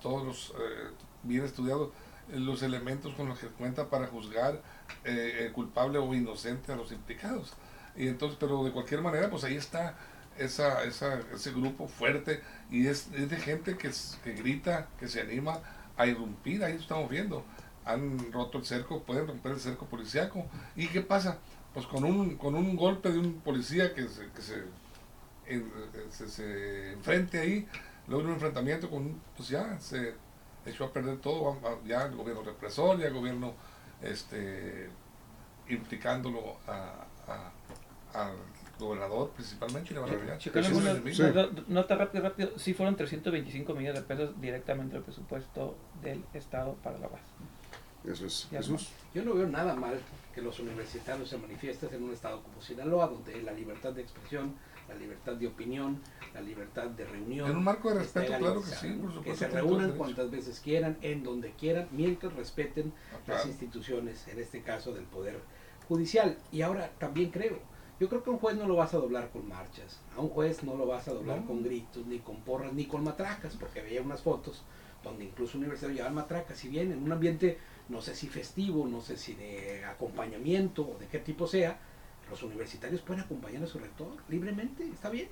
todos 0.00 0.24
los 0.24 0.50
eh, 0.50 0.90
bien 1.22 1.44
estudiados, 1.44 1.90
los 2.32 2.62
elementos 2.62 3.14
con 3.14 3.28
los 3.28 3.38
que 3.38 3.48
cuenta 3.48 3.90
para 3.90 4.06
juzgar 4.06 4.62
eh, 5.04 5.50
culpable 5.54 5.98
o 5.98 6.14
inocente 6.14 6.72
a 6.72 6.76
los 6.76 6.92
implicados. 6.92 7.52
Y 7.96 8.08
entonces, 8.08 8.38
pero 8.40 8.64
de 8.64 8.72
cualquier 8.72 9.02
manera, 9.02 9.30
pues 9.30 9.44
ahí 9.44 9.56
está 9.56 9.96
esa, 10.38 10.84
esa, 10.84 11.20
ese 11.34 11.52
grupo 11.52 11.88
fuerte 11.88 12.42
y 12.70 12.86
es, 12.86 13.08
es 13.14 13.28
de 13.28 13.36
gente 13.36 13.76
que, 13.76 13.90
que 14.24 14.32
grita, 14.32 14.88
que 14.98 15.08
se 15.08 15.20
anima 15.20 15.60
a 15.96 16.06
irrumpir, 16.06 16.64
ahí 16.64 16.76
estamos 16.76 17.10
viendo 17.10 17.44
han 17.84 18.32
roto 18.32 18.58
el 18.58 18.64
cerco, 18.64 19.02
pueden 19.02 19.26
romper 19.26 19.52
el 19.52 19.60
cerco 19.60 19.86
policiaco. 19.86 20.46
¿Y 20.76 20.88
qué 20.88 21.00
pasa? 21.00 21.38
Pues 21.74 21.86
con 21.86 22.04
un, 22.04 22.36
con 22.36 22.54
un 22.54 22.76
golpe 22.76 23.10
de 23.10 23.18
un 23.18 23.40
policía 23.40 23.94
que 23.94 24.08
se, 24.08 24.28
que 24.30 24.42
se, 26.10 26.28
se, 26.28 26.92
enfrente 26.92 27.38
ahí, 27.40 27.66
luego 28.06 28.24
un 28.24 28.34
enfrentamiento 28.34 28.90
con 28.90 29.20
pues 29.36 29.48
ya 29.48 29.78
se 29.80 30.14
echó 30.66 30.84
a 30.84 30.92
perder 30.92 31.18
todo, 31.18 31.58
ya 31.86 32.04
el 32.04 32.14
gobierno 32.14 32.42
represor, 32.42 32.98
ya 32.98 33.06
el 33.06 33.14
gobierno 33.14 33.54
este, 34.02 34.88
implicándolo 35.68 36.56
al 38.14 38.34
gobernador 38.78 39.30
principalmente 39.30 39.94
le 39.94 40.00
van 40.00 40.10
a 40.10 41.48
Nota 41.68 41.96
rápido, 41.96 42.24
rápido, 42.24 42.58
sí 42.58 42.74
fueron 42.74 42.96
325 42.96 43.74
millones 43.74 44.02
de 44.02 44.14
pesos 44.14 44.40
directamente 44.40 44.96
al 44.96 45.02
presupuesto 45.02 45.76
del 46.02 46.24
Estado 46.34 46.74
para 46.82 46.98
la 46.98 47.08
base. 47.08 47.24
Eso 48.04 48.26
es 48.26 48.48
Jesús. 48.50 48.90
Yo 49.14 49.24
no 49.24 49.34
veo 49.34 49.46
nada 49.46 49.74
mal 49.74 49.98
que 50.34 50.42
los 50.42 50.58
universitarios 50.58 51.28
se 51.28 51.38
manifiesten 51.38 51.94
en 51.94 52.02
un 52.02 52.12
estado 52.12 52.42
como 52.42 52.60
Sinaloa, 52.60 53.06
donde 53.06 53.40
la 53.42 53.52
libertad 53.52 53.92
de 53.92 54.02
expresión, 54.02 54.54
la 54.88 54.94
libertad 54.96 55.34
de 55.34 55.46
opinión, 55.46 56.00
la 56.34 56.40
libertad 56.40 56.86
de 56.86 57.04
reunión. 57.04 57.48
En 57.48 57.56
un 57.56 57.64
marco 57.64 57.90
de 57.90 58.00
respeto, 58.00 58.32
claro 58.38 58.60
que 58.60 58.70
sí, 58.70 59.00
Que 59.22 59.36
se 59.36 59.46
reúnan 59.48 59.92
cuantas 59.92 60.30
veces 60.30 60.58
quieran, 60.58 60.96
en 61.02 61.22
donde 61.22 61.52
quieran, 61.52 61.88
mientras 61.92 62.32
respeten 62.32 62.92
ah, 63.12 63.18
las 63.28 63.46
instituciones, 63.46 64.26
en 64.26 64.40
este 64.40 64.62
caso 64.62 64.92
del 64.92 65.04
Poder 65.04 65.38
Judicial. 65.86 66.36
Y 66.50 66.62
ahora 66.62 66.90
también 66.98 67.30
creo, 67.30 67.60
yo 68.02 68.08
creo 68.08 68.24
que 68.24 68.30
a 68.30 68.32
un 68.32 68.40
juez 68.40 68.56
no 68.56 68.66
lo 68.66 68.74
vas 68.74 68.92
a 68.94 68.96
doblar 68.96 69.30
con 69.30 69.46
marchas, 69.48 70.00
a 70.16 70.20
un 70.20 70.28
juez 70.28 70.64
no 70.64 70.74
lo 70.74 70.86
vas 70.86 71.06
a 71.06 71.12
doblar 71.12 71.44
con 71.44 71.62
gritos, 71.62 72.04
ni 72.04 72.18
con 72.18 72.40
porras, 72.40 72.72
ni 72.72 72.86
con 72.86 73.04
matracas, 73.04 73.54
porque 73.54 73.80
veía 73.80 74.02
unas 74.02 74.22
fotos 74.22 74.64
donde 75.04 75.26
incluso 75.26 75.56
universitarios 75.56 75.98
llevan 75.98 76.16
matracas, 76.16 76.58
si 76.58 76.66
bien 76.66 76.90
en 76.90 77.00
un 77.00 77.12
ambiente 77.12 77.58
no 77.88 78.02
sé 78.02 78.16
si 78.16 78.26
festivo, 78.26 78.88
no 78.88 79.00
sé 79.00 79.16
si 79.16 79.34
de 79.34 79.84
acompañamiento 79.84 80.82
o 80.82 80.98
de 80.98 81.06
qué 81.06 81.20
tipo 81.20 81.46
sea, 81.46 81.78
los 82.28 82.42
universitarios 82.42 83.02
pueden 83.02 83.22
acompañar 83.22 83.62
a 83.62 83.68
su 83.68 83.78
rector 83.78 84.08
libremente, 84.28 84.84
está 84.84 85.08
bien, 85.08 85.28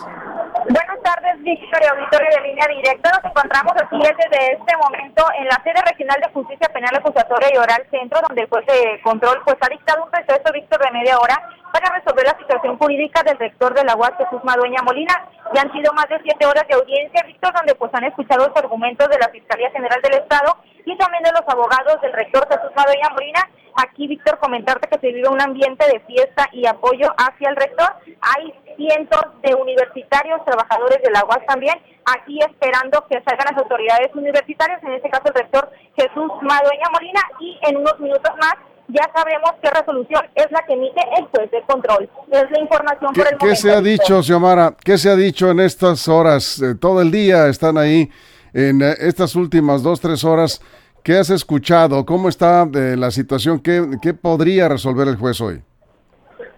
Víctor 1.47 1.79
y 1.81 1.87
auditorio 1.87 2.27
de 2.27 2.49
línea 2.49 2.67
directa. 2.67 3.07
Nos 3.15 3.31
encontramos 3.31 3.73
así 3.79 3.95
desde 4.03 4.59
este 4.59 4.75
momento 4.83 5.23
en 5.39 5.47
la 5.47 5.63
sede 5.63 5.79
regional 5.79 6.19
de 6.19 6.33
justicia 6.35 6.67
penal 6.75 6.91
acusatoria 6.91 7.55
y 7.55 7.57
oral 7.57 7.87
centro, 7.89 8.19
donde 8.27 8.43
el 8.43 8.49
juez 8.49 8.67
de 8.67 9.01
control 9.03 9.39
pues 9.45 9.55
ha 9.61 9.69
dictado 9.71 10.03
un 10.03 10.11
receso, 10.11 10.53
Víctor, 10.53 10.83
de 10.83 10.91
media 10.91 11.17
hora 11.17 11.39
para 11.71 11.95
resolver 11.95 12.27
la 12.27 12.37
situación 12.37 12.77
jurídica 12.79 13.23
del 13.23 13.39
rector 13.39 13.75
de 13.75 13.85
la 13.85 13.95
UAS, 13.95 14.19
Jesús 14.19 14.43
Madueña 14.43 14.83
Molina. 14.83 15.15
Ya 15.55 15.63
han 15.63 15.71
sido 15.71 15.93
más 15.93 16.09
de 16.09 16.19
siete 16.25 16.47
horas 16.47 16.67
de 16.67 16.75
audiencia, 16.75 17.23
Víctor, 17.23 17.55
donde 17.55 17.77
pues 17.77 17.95
han 17.95 18.11
escuchado 18.11 18.49
los 18.49 18.57
argumentos 18.57 19.09
de 19.09 19.19
la 19.19 19.29
Fiscalía 19.29 19.71
General 19.71 20.03
del 20.03 20.19
Estado 20.19 20.57
y 20.85 20.99
también 20.99 21.23
de 21.23 21.31
los 21.31 21.47
abogados 21.47 22.01
del 22.03 22.13
rector 22.13 22.43
Jesús 22.51 22.75
Madueña 22.75 23.11
Molina. 23.15 23.47
Aquí, 23.77 24.09
Víctor, 24.09 24.39
comentarte 24.39 24.89
que 24.89 24.99
se 24.99 25.13
vive 25.13 25.29
un 25.29 25.41
ambiente 25.41 25.85
de 25.87 26.01
fiesta 26.01 26.49
y 26.53 26.67
apoyo 26.67 27.09
hacia 27.19 27.51
el 27.51 27.57
rector. 27.57 27.89
Hay 28.21 28.55
cientos 28.77 29.21
de 29.43 29.55
universitarios, 29.55 30.45
trabajadores 30.45 31.03
de 31.03 31.11
la 31.11 31.25
UAS 31.25 31.45
también, 31.47 31.75
aquí 32.05 32.39
esperando 32.41 33.05
que 33.09 33.23
salgan 33.23 33.49
las 33.51 33.59
autoridades 33.63 34.15
universitarias, 34.15 34.83
en 34.83 34.93
este 34.93 35.11
caso 35.11 35.25
el 35.27 35.35
rector 35.35 35.71
Jesús 35.97 36.31
Madueña 36.43 36.89
Molina, 36.93 37.21
y 37.41 37.59
en 37.69 37.77
unos 37.79 37.99
minutos 38.01 38.33
más 38.41 38.55
ya 38.89 39.11
sabemos 39.15 39.51
qué 39.63 39.71
resolución 39.71 40.23
es 40.35 40.47
la 40.51 40.65
que 40.65 40.75
emite 40.75 41.01
el 41.19 41.27
juez 41.27 41.51
de 41.51 41.63
control. 41.63 42.09
Es 42.31 42.51
la 42.51 42.61
información 42.61 43.13
por 43.13 43.27
el 43.27 43.37
momento. 43.37 43.47
¿Qué 43.47 43.57
se 43.57 43.73
ha 43.73 43.81
dicho, 43.81 44.23
Xiomara? 44.23 44.75
¿Qué 44.85 44.97
se 44.97 45.11
ha 45.11 45.17
dicho 45.17 45.51
en 45.51 45.61
estas 45.61 46.07
horas? 46.09 46.63
Eh, 46.63 46.77
todo 46.77 47.01
el 47.03 47.11
día 47.11 47.49
están 47.49 47.79
ahí, 47.79 48.11
en 48.53 48.83
eh, 48.83 48.95
estas 49.01 49.35
últimas 49.35 49.83
dos, 49.83 50.01
tres 50.01 50.25
horas. 50.25 50.63
¿Qué 51.07 51.17
has 51.17 51.31
escuchado? 51.31 52.05
¿Cómo 52.05 52.29
está 52.29 52.67
eh, 52.75 52.97
la 52.99 53.13
situación? 53.13 53.61
¿Qué, 53.61 53.81
¿Qué 54.03 54.13
podría 54.13 54.69
resolver 54.69 55.07
el 55.07 55.15
juez 55.15 55.41
hoy? 55.41 55.63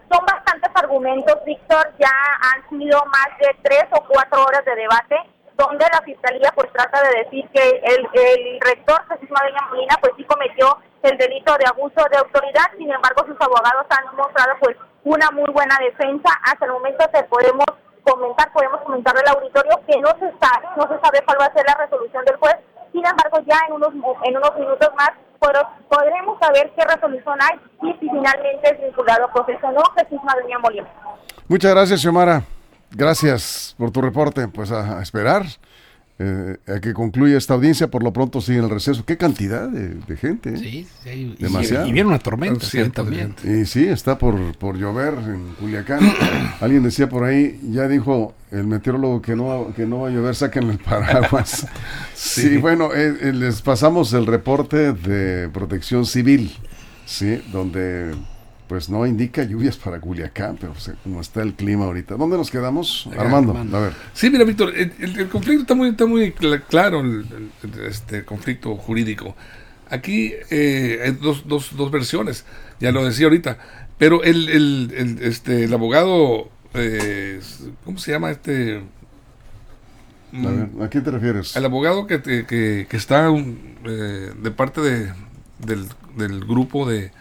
Son 0.09 0.25
bastantes 0.25 0.71
argumentos, 0.73 1.37
Víctor. 1.45 1.93
Ya 1.99 2.09
han 2.09 2.67
sido 2.67 2.97
más 3.13 3.29
de 3.37 3.53
tres 3.61 3.85
o 3.91 4.03
cuatro 4.09 4.41
horas 4.43 4.65
de 4.65 4.73
debate 4.73 5.17
donde 5.55 5.85
la 5.93 6.01
fiscalía 6.01 6.51
pues 6.55 6.67
trata 6.73 6.99
de 7.03 7.25
decir 7.25 7.45
que 7.53 7.61
el, 7.61 8.09
el 8.11 8.59
rector 8.61 8.97
Jesús 9.09 9.29
Madeña 9.29 9.69
Molina 9.69 9.95
pues 10.01 10.13
sí 10.17 10.23
cometió 10.23 10.79
el 11.03 11.15
delito 11.19 11.53
de 11.53 11.67
abuso 11.69 12.01
de 12.09 12.17
autoridad, 12.17 12.73
sin 12.75 12.89
embargo 12.89 13.27
sus 13.27 13.37
abogados 13.39 13.85
han 13.91 14.15
mostrado 14.15 14.57
pues 14.61 14.75
una 15.03 15.29
muy 15.29 15.51
buena 15.53 15.77
defensa, 15.77 16.29
hasta 16.41 16.65
el 16.65 16.71
momento 16.71 17.05
te 17.13 17.21
podemos 17.25 17.65
comentar, 18.01 18.51
podemos 18.51 18.81
comentar 18.81 19.13
al 19.15 19.35
auditorio 19.35 19.79
que 19.85 20.01
no 20.01 20.09
se 20.17 20.33
sabe, 20.41 20.65
no 20.75 20.87
se 20.89 20.97
sabe 21.05 21.21
cuál 21.25 21.37
va 21.39 21.45
a 21.45 21.53
ser 21.53 21.65
la 21.67 21.85
resolución 21.85 22.25
del 22.25 22.37
juez, 22.37 22.55
sin 22.91 23.05
embargo 23.05 23.39
ya 23.47 23.59
en 23.67 23.73
unos 23.73 23.93
en 24.23 24.37
unos 24.37 24.55
minutos 24.57 24.89
más 24.97 25.11
podremos 25.39 26.37
saber 26.39 26.71
qué 26.75 26.83
resolución 26.83 27.37
hay 27.41 27.59
y 27.89 27.93
si 27.93 28.09
finalmente 28.09 28.61
es 28.63 28.81
vinculado 28.81 29.25
a 29.25 29.33
proceso 29.33 29.71
no 29.71 29.81
Jesús 29.97 30.19
Madeña 30.23 30.59
Molina. 30.59 30.89
Muchas 31.47 31.73
gracias, 31.73 32.01
Xiomara. 32.01 32.43
Gracias 32.91 33.75
por 33.77 33.91
tu 33.91 34.01
reporte. 34.01 34.47
Pues 34.47 34.71
a 34.71 35.01
esperar 35.01 35.43
eh, 36.21 36.57
a 36.67 36.79
que 36.81 36.93
concluya 36.93 37.37
esta 37.37 37.53
audiencia. 37.53 37.87
Por 37.89 38.03
lo 38.03 38.11
pronto 38.11 38.41
sigue 38.41 38.59
el 38.59 38.69
receso. 38.69 39.05
¡Qué 39.05 39.17
cantidad 39.17 39.69
de, 39.69 39.95
de 39.95 40.17
gente! 40.17 40.53
¿eh? 40.53 40.57
Sí, 40.57 40.87
sí, 41.03 41.09
y- 41.09 41.35
Demasiado. 41.43 41.87
Y, 41.87 41.93
viene 41.93 42.09
una 42.09 42.19
tormenta 42.19 42.65
Sí, 42.65 42.83
sí, 42.83 42.89
también. 42.89 43.35
Y 43.43 43.65
sí, 43.65 43.87
está 43.87 44.17
por, 44.17 44.57
por 44.57 44.75
llover 44.77 45.13
en 45.13 45.53
Culiacán. 45.59 46.01
Alguien 46.59 46.83
decía 46.83 47.07
por 47.07 47.23
ahí, 47.23 47.59
ya 47.71 47.87
dijo 47.87 48.35
el 48.51 48.67
meteorólogo 48.67 49.21
que 49.21 49.35
no, 49.35 49.73
que 49.75 49.85
no 49.85 50.01
va 50.01 50.09
a 50.09 50.11
llover, 50.11 50.35
saquen 50.35 50.69
el 50.69 50.79
paraguas. 50.79 51.65
sí. 52.13 52.57
bueno, 52.57 52.93
eh, 52.93 53.15
eh, 53.21 53.33
les 53.33 53.61
pasamos 53.61 54.11
el 54.13 54.25
reporte 54.25 54.91
de 54.93 55.47
protección 55.49 56.05
civil, 56.05 56.51
sí, 57.05 57.41
donde 57.51 58.13
pues 58.69 58.87
no 58.87 59.05
indica 59.07 59.43
lluvias 59.43 59.75
para 59.77 59.99
Culiacán, 59.99 60.55
pero 60.61 60.75
sea, 60.75 60.93
como 61.03 61.19
está 61.21 61.41
el 61.41 61.55
clima 61.55 61.85
ahorita. 61.85 62.15
¿Dónde 62.15 62.37
nos 62.37 62.51
quedamos? 62.51 63.09
Armando, 63.17 63.51
Armando. 63.51 63.77
a 63.77 63.81
ver. 63.81 63.93
Sí, 64.13 64.29
mira, 64.29 64.45
Víctor, 64.45 64.71
el, 64.77 65.27
conflicto 65.27 65.63
está 65.63 65.73
muy, 65.73 65.89
está 65.89 66.05
muy 66.05 66.31
cla- 66.33 66.61
claro, 66.69 67.01
el, 67.01 67.25
el- 67.63 67.85
este 67.87 68.23
conflicto 68.23 68.75
jurídico. 68.77 69.35
Aquí 69.89 70.33
eh, 70.51 70.99
hay 71.03 71.11
dos, 71.13 71.47
dos, 71.47 71.75
dos 71.75 71.89
versiones, 71.89 72.45
ya 72.79 72.91
lo 72.91 73.03
decía 73.03 73.25
ahorita, 73.25 73.57
pero 73.97 74.21
el, 74.23 74.47
el, 74.49 75.17
este, 75.21 75.63
el 75.63 75.73
abogado, 75.73 76.49
eh, 76.75 77.41
¿cómo 77.83 77.97
se 77.97 78.11
llama 78.11 78.29
este? 78.29 78.83
A, 80.31 80.47
ver, 80.47 80.69
¿a 80.83 80.89
quién 80.89 81.03
te 81.03 81.09
refieres? 81.09 81.55
El 81.55 81.65
abogado 81.65 82.05
que, 82.05 82.21
que, 82.21 82.85
que 82.87 82.97
está 82.97 83.29
eh, 83.35 84.31
de 84.39 84.51
parte 84.51 84.79
de, 84.79 85.11
del, 85.57 85.87
del 86.17 86.45
grupo 86.45 86.87
de 86.87 87.11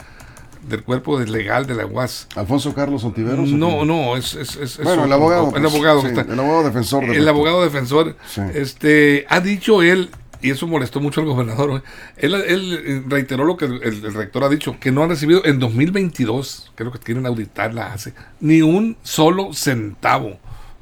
del 0.62 0.82
cuerpo 0.82 1.18
legal 1.20 1.66
de 1.66 1.74
la 1.74 1.86
UAS. 1.86 2.26
¿Alfonso 2.36 2.74
Carlos 2.74 3.04
Ontiveros? 3.04 3.48
No, 3.50 3.84
no, 3.84 4.16
es, 4.16 4.34
es, 4.34 4.56
es- 4.56 4.78
es 4.78 4.84
Bueno, 4.84 5.04
el 5.04 5.12
abogado. 5.12 5.46
el 5.54 5.62
pues, 5.62 5.64
abogado 5.74 6.02
que 6.02 6.08
sí, 6.10 6.14
está- 6.18 6.32
el 6.32 6.38
abogado 6.40 6.64
defensor. 6.64 7.04
el 7.04 7.28
abogado 7.28 7.62
defensor 7.62 8.16
Sí. 8.28 8.40
este 8.54 9.26
ha 9.28 9.40
dicho 9.40 9.82
él 9.82 10.10
y 10.40 10.50
eso 10.50 10.66
molestó 10.68 11.00
mucho 11.00 11.20
al 11.20 11.26
gobernador 11.26 11.70
güey. 11.70 11.82
él, 12.16 12.34
él, 12.34 12.82
eh, 12.86 13.02
reiteró 13.08 13.44
lo 13.44 13.56
que 13.56 13.64
el, 13.64 14.14
rector 14.14 14.44
ha 14.44 14.48
dicho 14.48 14.76
que 14.78 14.92
no 14.92 15.02
han 15.02 15.08
recibido 15.08 15.44
en 15.44 15.58
2022 15.58 16.70
que 16.76 16.82
es 16.82 16.84
lo 16.84 16.92
que 16.92 17.00
quieren 17.00 17.26
auditar 17.26 17.74
la 17.74 17.92
hace 17.92 18.14
ni 18.40 18.62
un 18.62 18.96
solo 19.02 19.52
centavo 19.52 20.38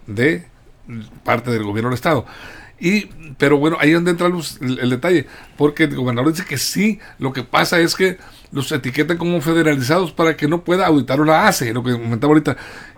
de 0.06 0.46
parte 1.24 1.50
del 1.50 1.64
gobierno 1.64 1.88
del 1.88 1.94
estado 1.94 2.26
y 2.78 3.06
pero 3.38 3.56
bueno 3.56 3.78
ahí 3.80 3.88
es 3.90 3.94
donde 3.94 4.10
entra 4.10 4.26
el 4.26 4.90
detalle 4.90 5.26
porque 5.56 5.84
el 5.84 5.96
gobernador 5.96 6.30
dice 6.32 6.44
que 6.46 6.58
sí 6.58 6.98
lo 7.18 7.32
que 7.32 7.42
pasa 7.42 7.80
es 7.80 7.94
que 7.94 8.18
los 8.52 8.70
etiquetan 8.72 9.16
como 9.16 9.40
federalizados 9.40 10.12
para 10.12 10.36
que 10.36 10.48
no 10.48 10.62
pueda 10.62 10.86
auditar 10.86 11.18
la 11.20 11.48
ACE 11.48 11.72
lo 11.72 11.82
que 11.82 11.92
comentaba 11.92 12.32
ahorita 12.32 12.56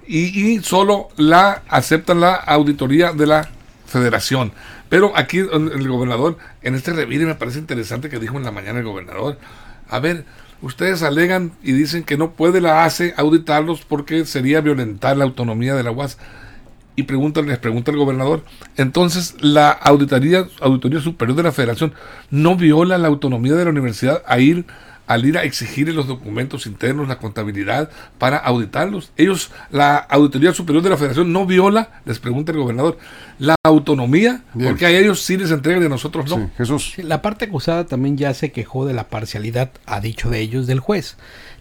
y, 0.08 0.61
solo 0.61 1.08
la 1.16 1.62
aceptan 1.68 2.20
la 2.20 2.34
auditoría 2.34 3.12
de 3.12 3.26
la 3.26 3.48
federación. 3.87 4.52
Pero 4.88 5.12
aquí 5.14 5.38
el 5.38 5.72
el 5.72 5.88
gobernador, 5.88 6.38
en 6.62 6.74
este 6.74 6.92
revire 6.92 7.26
me 7.26 7.34
parece 7.34 7.58
interesante 7.58 8.08
que 8.08 8.18
dijo 8.18 8.37
en 8.38 8.44
la 8.44 8.50
mañana 8.50 8.78
el 8.78 8.87
gobernador, 8.87 9.38
a 9.88 9.98
ver, 10.00 10.24
ustedes 10.62 11.02
alegan 11.02 11.52
y 11.62 11.72
dicen 11.72 12.04
que 12.04 12.16
no 12.16 12.32
puede 12.32 12.61
la 12.61 12.84
ACE 12.84 13.14
auditarlos 13.16 13.82
porque 13.82 14.24
sería 14.24 14.62
violentar 14.62 15.16
la 15.16 15.24
autonomía 15.24 15.74
de 15.74 15.82
la 15.82 15.90
UAS. 15.90 16.18
Y 16.96 17.04
preguntan, 17.04 17.46
les 17.46 17.58
pregunta 17.58 17.92
el 17.92 17.96
gobernador, 17.96 18.42
entonces 18.76 19.37
la 19.40 19.70
auditoría, 19.70 20.46
auditoría 20.61 21.00
superior 21.00 21.37
de 21.37 21.44
la 21.44 21.52
federación 21.52 21.94
no 22.30 22.56
viola 22.56 22.98
la 22.98 23.06
autonomía 23.06 23.54
de 23.54 23.64
la 23.64 23.70
universidad 23.70 24.22
a 24.26 24.40
ir 24.40 24.66
al 25.09 25.25
ir 25.25 25.38
a 25.38 25.42
exigirle 25.42 25.94
los 25.94 26.07
documentos 26.07 26.66
internos, 26.66 27.09
la 27.09 27.18
contabilidad, 27.18 27.90
para 28.18 28.37
auditarlos. 28.37 29.11
Ellos, 29.16 29.51
la 29.71 29.97
Auditoría 29.97 30.53
Superior 30.53 30.85
de 30.85 30.90
la 30.90 30.97
Federación 30.99 31.33
no 31.33 31.47
viola, 31.47 32.01
les 32.05 32.18
pregunta 32.18 32.53
el 32.53 32.59
gobernador, 32.59 32.99
la 33.38 33.55
autonomía, 33.64 34.42
Bien. 34.53 34.71
porque 34.71 34.87
a 34.87 34.90
ellos 34.90 35.23
sí 35.23 35.38
les 35.38 35.51
entregan 35.51 35.83
y 35.83 35.87
a 35.87 35.88
nosotros 35.88 36.29
no. 36.29 36.37
Sí, 36.37 36.42
Jesús. 36.59 36.92
La 36.99 37.23
parte 37.23 37.47
acusada 37.47 37.87
también 37.87 38.18
ya 38.18 38.35
se 38.35 38.53
quejó 38.53 38.85
de 38.85 38.92
la 38.92 39.09
parcialidad, 39.09 39.71
ha 39.87 40.01
dicho 40.01 40.29
de 40.29 40.40
ellos, 40.40 40.66
del 40.66 40.81
juez. 40.81 41.16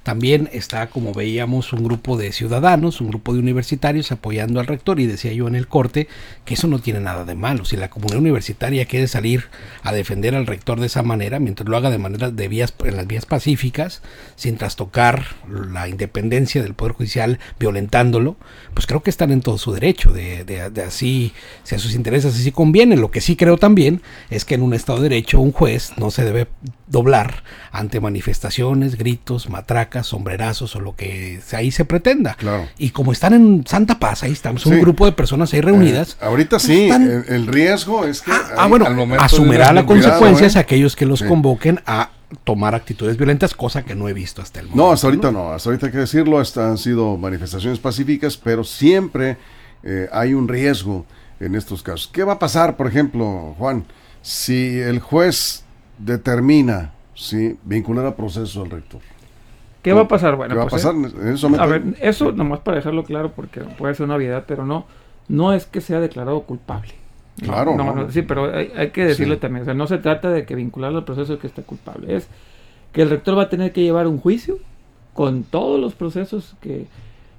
También 0.08 0.48
está, 0.54 0.88
como 0.88 1.12
veíamos, 1.14 1.74
un 1.74 1.84
grupo 1.84 2.16
de 2.16 2.32
ciudadanos, 2.32 3.02
un 3.02 3.10
grupo 3.10 3.34
de 3.34 3.40
universitarios 3.40 4.10
apoyando 4.14 4.62
al 4.62 4.66
rector 4.66 5.02
y 5.02 5.06
decía 5.06 5.34
yo 5.34 5.50
en 5.50 5.56
el 5.56 5.68
corte 5.68 6.08
que 6.46 6.54
eso 6.54 6.70
no 6.70 6.80
tiene 6.80 7.02
nada 7.02 7.26
de 7.26 7.36
malo. 7.36 7.66
Si 7.66 7.76
la 7.76 7.90
comunidad 7.90 8.20
universitaria 8.20 8.86
quiere 8.86 9.10
salir 9.10 9.50
a 9.84 9.92
defender 9.92 10.34
al 10.34 10.48
rector 10.48 10.80
de 10.80 10.86
esa 10.86 11.04
manera, 11.04 11.40
mientras 11.42 11.68
lo 11.68 11.76
haga 11.76 11.90
de 11.90 11.98
manera 11.98 12.32
de 12.32 12.48
vías 12.48 12.74
en 12.86 12.96
las 12.96 13.06
vías 13.06 13.26
pacíficas, 13.26 14.02
sin 14.38 14.56
trastocar 14.56 15.26
la 15.74 15.90
independencia 15.90 16.64
del 16.64 16.74
poder 16.74 16.94
judicial, 16.94 17.40
violentándolo, 17.60 18.38
pues 18.74 18.88
creo 18.88 19.04
que 19.04 19.10
están 19.10 19.32
en 19.32 19.42
todo 19.42 19.58
su 19.58 19.74
derecho 19.74 20.14
de, 20.14 20.46
de- 20.46 20.70
de 20.70 20.84
así, 20.84 21.34
si 21.64 21.76
a 21.76 21.80
sus 21.80 21.94
intereses 21.96 22.34
así 22.34 22.54
conviene. 22.54 22.96
Lo 22.96 23.12
que 23.12 23.20
sí 23.20 23.36
creo 23.36 23.58
también 23.58 24.02
es 24.30 24.46
que 24.46 24.56
en 24.56 24.62
un 24.62 24.74
Estado 24.74 25.02
de 25.02 25.10
Derecho 25.10 25.42
un 25.42 25.52
juez 25.52 25.92
no 25.98 26.12
se 26.12 26.24
debe 26.24 26.48
doblar 26.88 27.44
ante 27.74 28.00
manifestaciones, 28.00 28.98
gritos, 28.98 29.50
matracas, 29.50 29.97
sombrerazos 30.04 30.76
o 30.76 30.80
lo 30.80 30.96
que 30.96 31.40
ahí 31.54 31.72
se 31.72 31.86
pretenda. 31.86 32.36
Claro. 32.36 32.68
Y 32.78 32.90
como 32.92 33.12
están 33.12 33.34
en 33.34 33.66
Santa 33.68 34.00
Paz, 34.00 34.24
ahí 34.24 34.32
estamos, 34.32 34.66
un 34.66 34.74
Sí. 34.76 34.80
grupo 34.82 35.06
de 35.06 35.12
personas 35.14 35.54
ahí 35.54 35.62
reunidas. 35.62 36.14
Eh, 36.22 36.26
ahorita 36.26 36.58
pues 36.58 36.64
sí, 36.64 36.84
están- 36.86 37.04
el, 37.10 37.26
el 37.28 37.48
riesgo 37.48 38.06
es 38.06 38.22
que... 38.22 38.32
Ah, 38.32 38.64
ahí- 38.64 38.70
bueno, 38.70 38.86
al 38.86 39.20
asumirá 39.20 39.72
las 39.74 39.86
consecuencias 39.86 40.56
¿eh? 40.56 40.60
aquellos 40.60 40.96
que 40.96 41.06
los 41.06 41.20
Sí. 41.20 41.26
convoquen 41.26 41.82
a 41.86 42.12
tomar 42.44 42.76
actitudes 42.76 43.16
violentas, 43.18 43.54
cosa 43.54 43.84
que 43.86 43.96
no 43.96 44.10
he 44.10 44.14
visto 44.14 44.42
hasta 44.42 44.60
el 44.60 44.66
momento. 44.68 44.84
No, 44.86 44.92
hasta 44.92 45.08
ahorita 45.08 45.32
no, 45.32 45.52
hasta 45.52 45.70
ahorita 45.70 45.86
hay 45.86 45.92
que 45.94 45.98
decirlo, 46.00 46.40
hasta 46.40 46.68
han 46.70 46.78
sido 46.78 47.16
manifestaciones 47.18 47.80
pacíficas, 47.80 48.36
pero 48.38 48.64
siempre 48.66 49.38
eh, 49.84 50.10
hay 50.12 50.34
un 50.34 50.48
riesgo 50.48 51.06
en 51.40 51.56
estos 51.56 51.84
casos. 51.84 52.10
¿Qué 52.12 52.24
va 52.24 52.34
a 52.34 52.40
pasar, 52.40 52.76
por 52.76 52.88
ejemplo, 52.88 53.56
Juan, 53.58 53.86
si 54.22 54.78
el 54.80 55.00
juez 55.00 55.64
determina 56.00 56.92
¿sí? 57.16 57.58
vincular 57.64 58.06
a 58.06 58.16
proceso 58.16 58.64
al 58.64 58.72
rector? 58.72 59.02
¿Qué 59.88 59.94
va 59.94 60.02
a 60.02 60.08
pasar? 60.08 60.36
Bueno, 60.36 60.54
¿Qué 60.54 60.58
va 60.60 60.64
a 60.66 60.68
pues, 60.68 60.84
pasar? 60.84 60.96
eh, 60.96 61.28
En 61.28 61.34
ese 61.34 61.46
momento- 61.48 61.64
A 61.64 61.66
ver, 61.68 61.84
eso 62.02 62.32
nomás 62.32 62.60
para 62.60 62.78
dejarlo 62.78 63.04
claro, 63.04 63.32
porque 63.36 63.62
puede 63.62 63.94
ser 63.96 64.06
una 64.06 64.16
obviedad, 64.16 64.44
pero 64.48 64.66
no, 64.66 64.86
no 65.28 65.54
es 65.54 65.66
que 65.66 65.82
sea 65.82 66.00
declarado 66.00 66.42
culpable. 66.42 66.94
Claro, 67.42 67.76
no, 67.76 67.84
no. 67.84 67.96
no, 67.96 68.12
sí, 68.12 68.24
pero 68.24 68.54
hay, 68.56 68.72
hay 68.76 68.90
que 68.90 69.06
decirlo 69.06 69.36
Sí. 69.36 69.40
también. 69.42 69.62
O 69.62 69.66
sea, 69.66 69.74
no 69.76 69.86
se 69.88 69.98
trata 70.00 70.30
de 70.32 70.46
que 70.46 70.56
vincularlo 70.56 70.98
al 71.00 71.06
proceso 71.06 71.34
de 71.34 71.40
que 71.40 71.48
está 71.48 71.62
culpable. 71.62 72.16
Es 72.16 72.28
que 72.94 73.04
el 73.04 73.10
rector 73.12 73.38
va 73.38 73.44
a 73.44 73.50
tener 73.50 73.72
que 73.74 73.82
llevar 73.84 74.08
un 74.08 74.20
juicio 74.20 74.58
con 75.14 75.44
todos 75.44 75.80
los 75.80 75.94
procesos 75.94 76.56
que, 76.62 76.88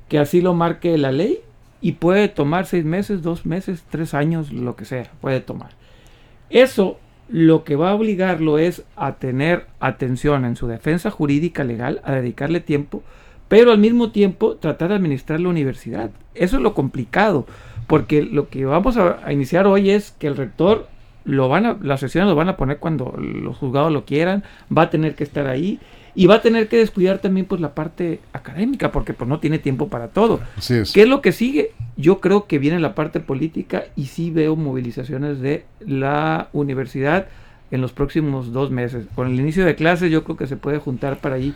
que 0.08 0.18
así 0.20 0.40
lo 0.40 0.54
marque 0.54 0.96
la 0.98 1.10
ley 1.12 1.40
y 1.80 1.92
puede 1.92 2.28
tomar 2.28 2.66
seis 2.66 2.84
meses, 2.84 3.22
dos 3.22 3.44
meses, 3.46 3.84
tres 3.90 4.14
años, 4.14 4.52
lo 4.52 4.76
que 4.76 4.84
sea, 4.84 5.10
puede 5.20 5.40
tomar. 5.40 5.70
Eso 6.50 6.98
lo 7.28 7.64
que 7.64 7.76
va 7.76 7.90
a 7.90 7.94
obligarlo 7.94 8.58
es 8.58 8.84
a 8.96 9.16
tener 9.16 9.66
atención 9.80 10.44
en 10.44 10.56
su 10.56 10.66
defensa 10.66 11.10
jurídica 11.10 11.64
legal, 11.64 12.00
a 12.04 12.12
dedicarle 12.12 12.60
tiempo, 12.60 13.02
pero 13.48 13.70
al 13.70 13.78
mismo 13.78 14.10
tiempo 14.10 14.56
tratar 14.56 14.90
de 14.90 14.96
administrar 14.96 15.40
la 15.40 15.48
universidad. 15.48 16.10
Eso 16.34 16.56
es 16.56 16.62
lo 16.62 16.74
complicado, 16.74 17.46
porque 17.86 18.22
lo 18.22 18.48
que 18.48 18.64
vamos 18.64 18.96
a, 18.96 19.32
iniciar 19.32 19.66
hoy 19.66 19.90
es 19.90 20.12
que 20.12 20.26
el 20.26 20.36
rector 20.36 20.88
lo 21.24 21.48
van 21.48 21.66
a, 21.66 21.76
las 21.82 22.00
sesiones 22.00 22.30
lo 22.30 22.36
van 22.36 22.48
a 22.48 22.56
poner 22.56 22.78
cuando 22.78 23.14
los 23.18 23.58
juzgados 23.58 23.92
lo 23.92 24.04
quieran, 24.04 24.44
va 24.76 24.82
a 24.82 24.90
tener 24.90 25.14
que 25.14 25.24
estar 25.24 25.46
ahí 25.46 25.78
y 26.18 26.26
va 26.26 26.34
a 26.34 26.42
tener 26.42 26.66
que 26.66 26.78
descuidar 26.78 27.18
también 27.20 27.46
pues 27.46 27.60
la 27.60 27.76
parte 27.76 28.18
académica, 28.32 28.90
porque 28.90 29.14
pues 29.14 29.30
no 29.30 29.38
tiene 29.38 29.60
tiempo 29.60 29.86
para 29.86 30.08
todo. 30.08 30.40
Así 30.56 30.74
es. 30.74 30.92
¿Qué 30.92 31.02
es 31.02 31.08
lo 31.08 31.22
que 31.22 31.30
sigue? 31.30 31.70
Yo 31.96 32.18
creo 32.18 32.48
que 32.48 32.58
viene 32.58 32.80
la 32.80 32.96
parte 32.96 33.20
política 33.20 33.84
y 33.94 34.06
sí 34.06 34.32
veo 34.32 34.56
movilizaciones 34.56 35.38
de 35.38 35.64
la 35.78 36.48
universidad 36.52 37.28
en 37.70 37.80
los 37.80 37.92
próximos 37.92 38.52
dos 38.52 38.72
meses. 38.72 39.06
Con 39.14 39.28
el 39.28 39.38
inicio 39.38 39.64
de 39.64 39.76
clases 39.76 40.10
yo 40.10 40.24
creo 40.24 40.36
que 40.36 40.48
se 40.48 40.56
puede 40.56 40.78
juntar 40.78 41.18
para 41.18 41.36
ahí, 41.36 41.54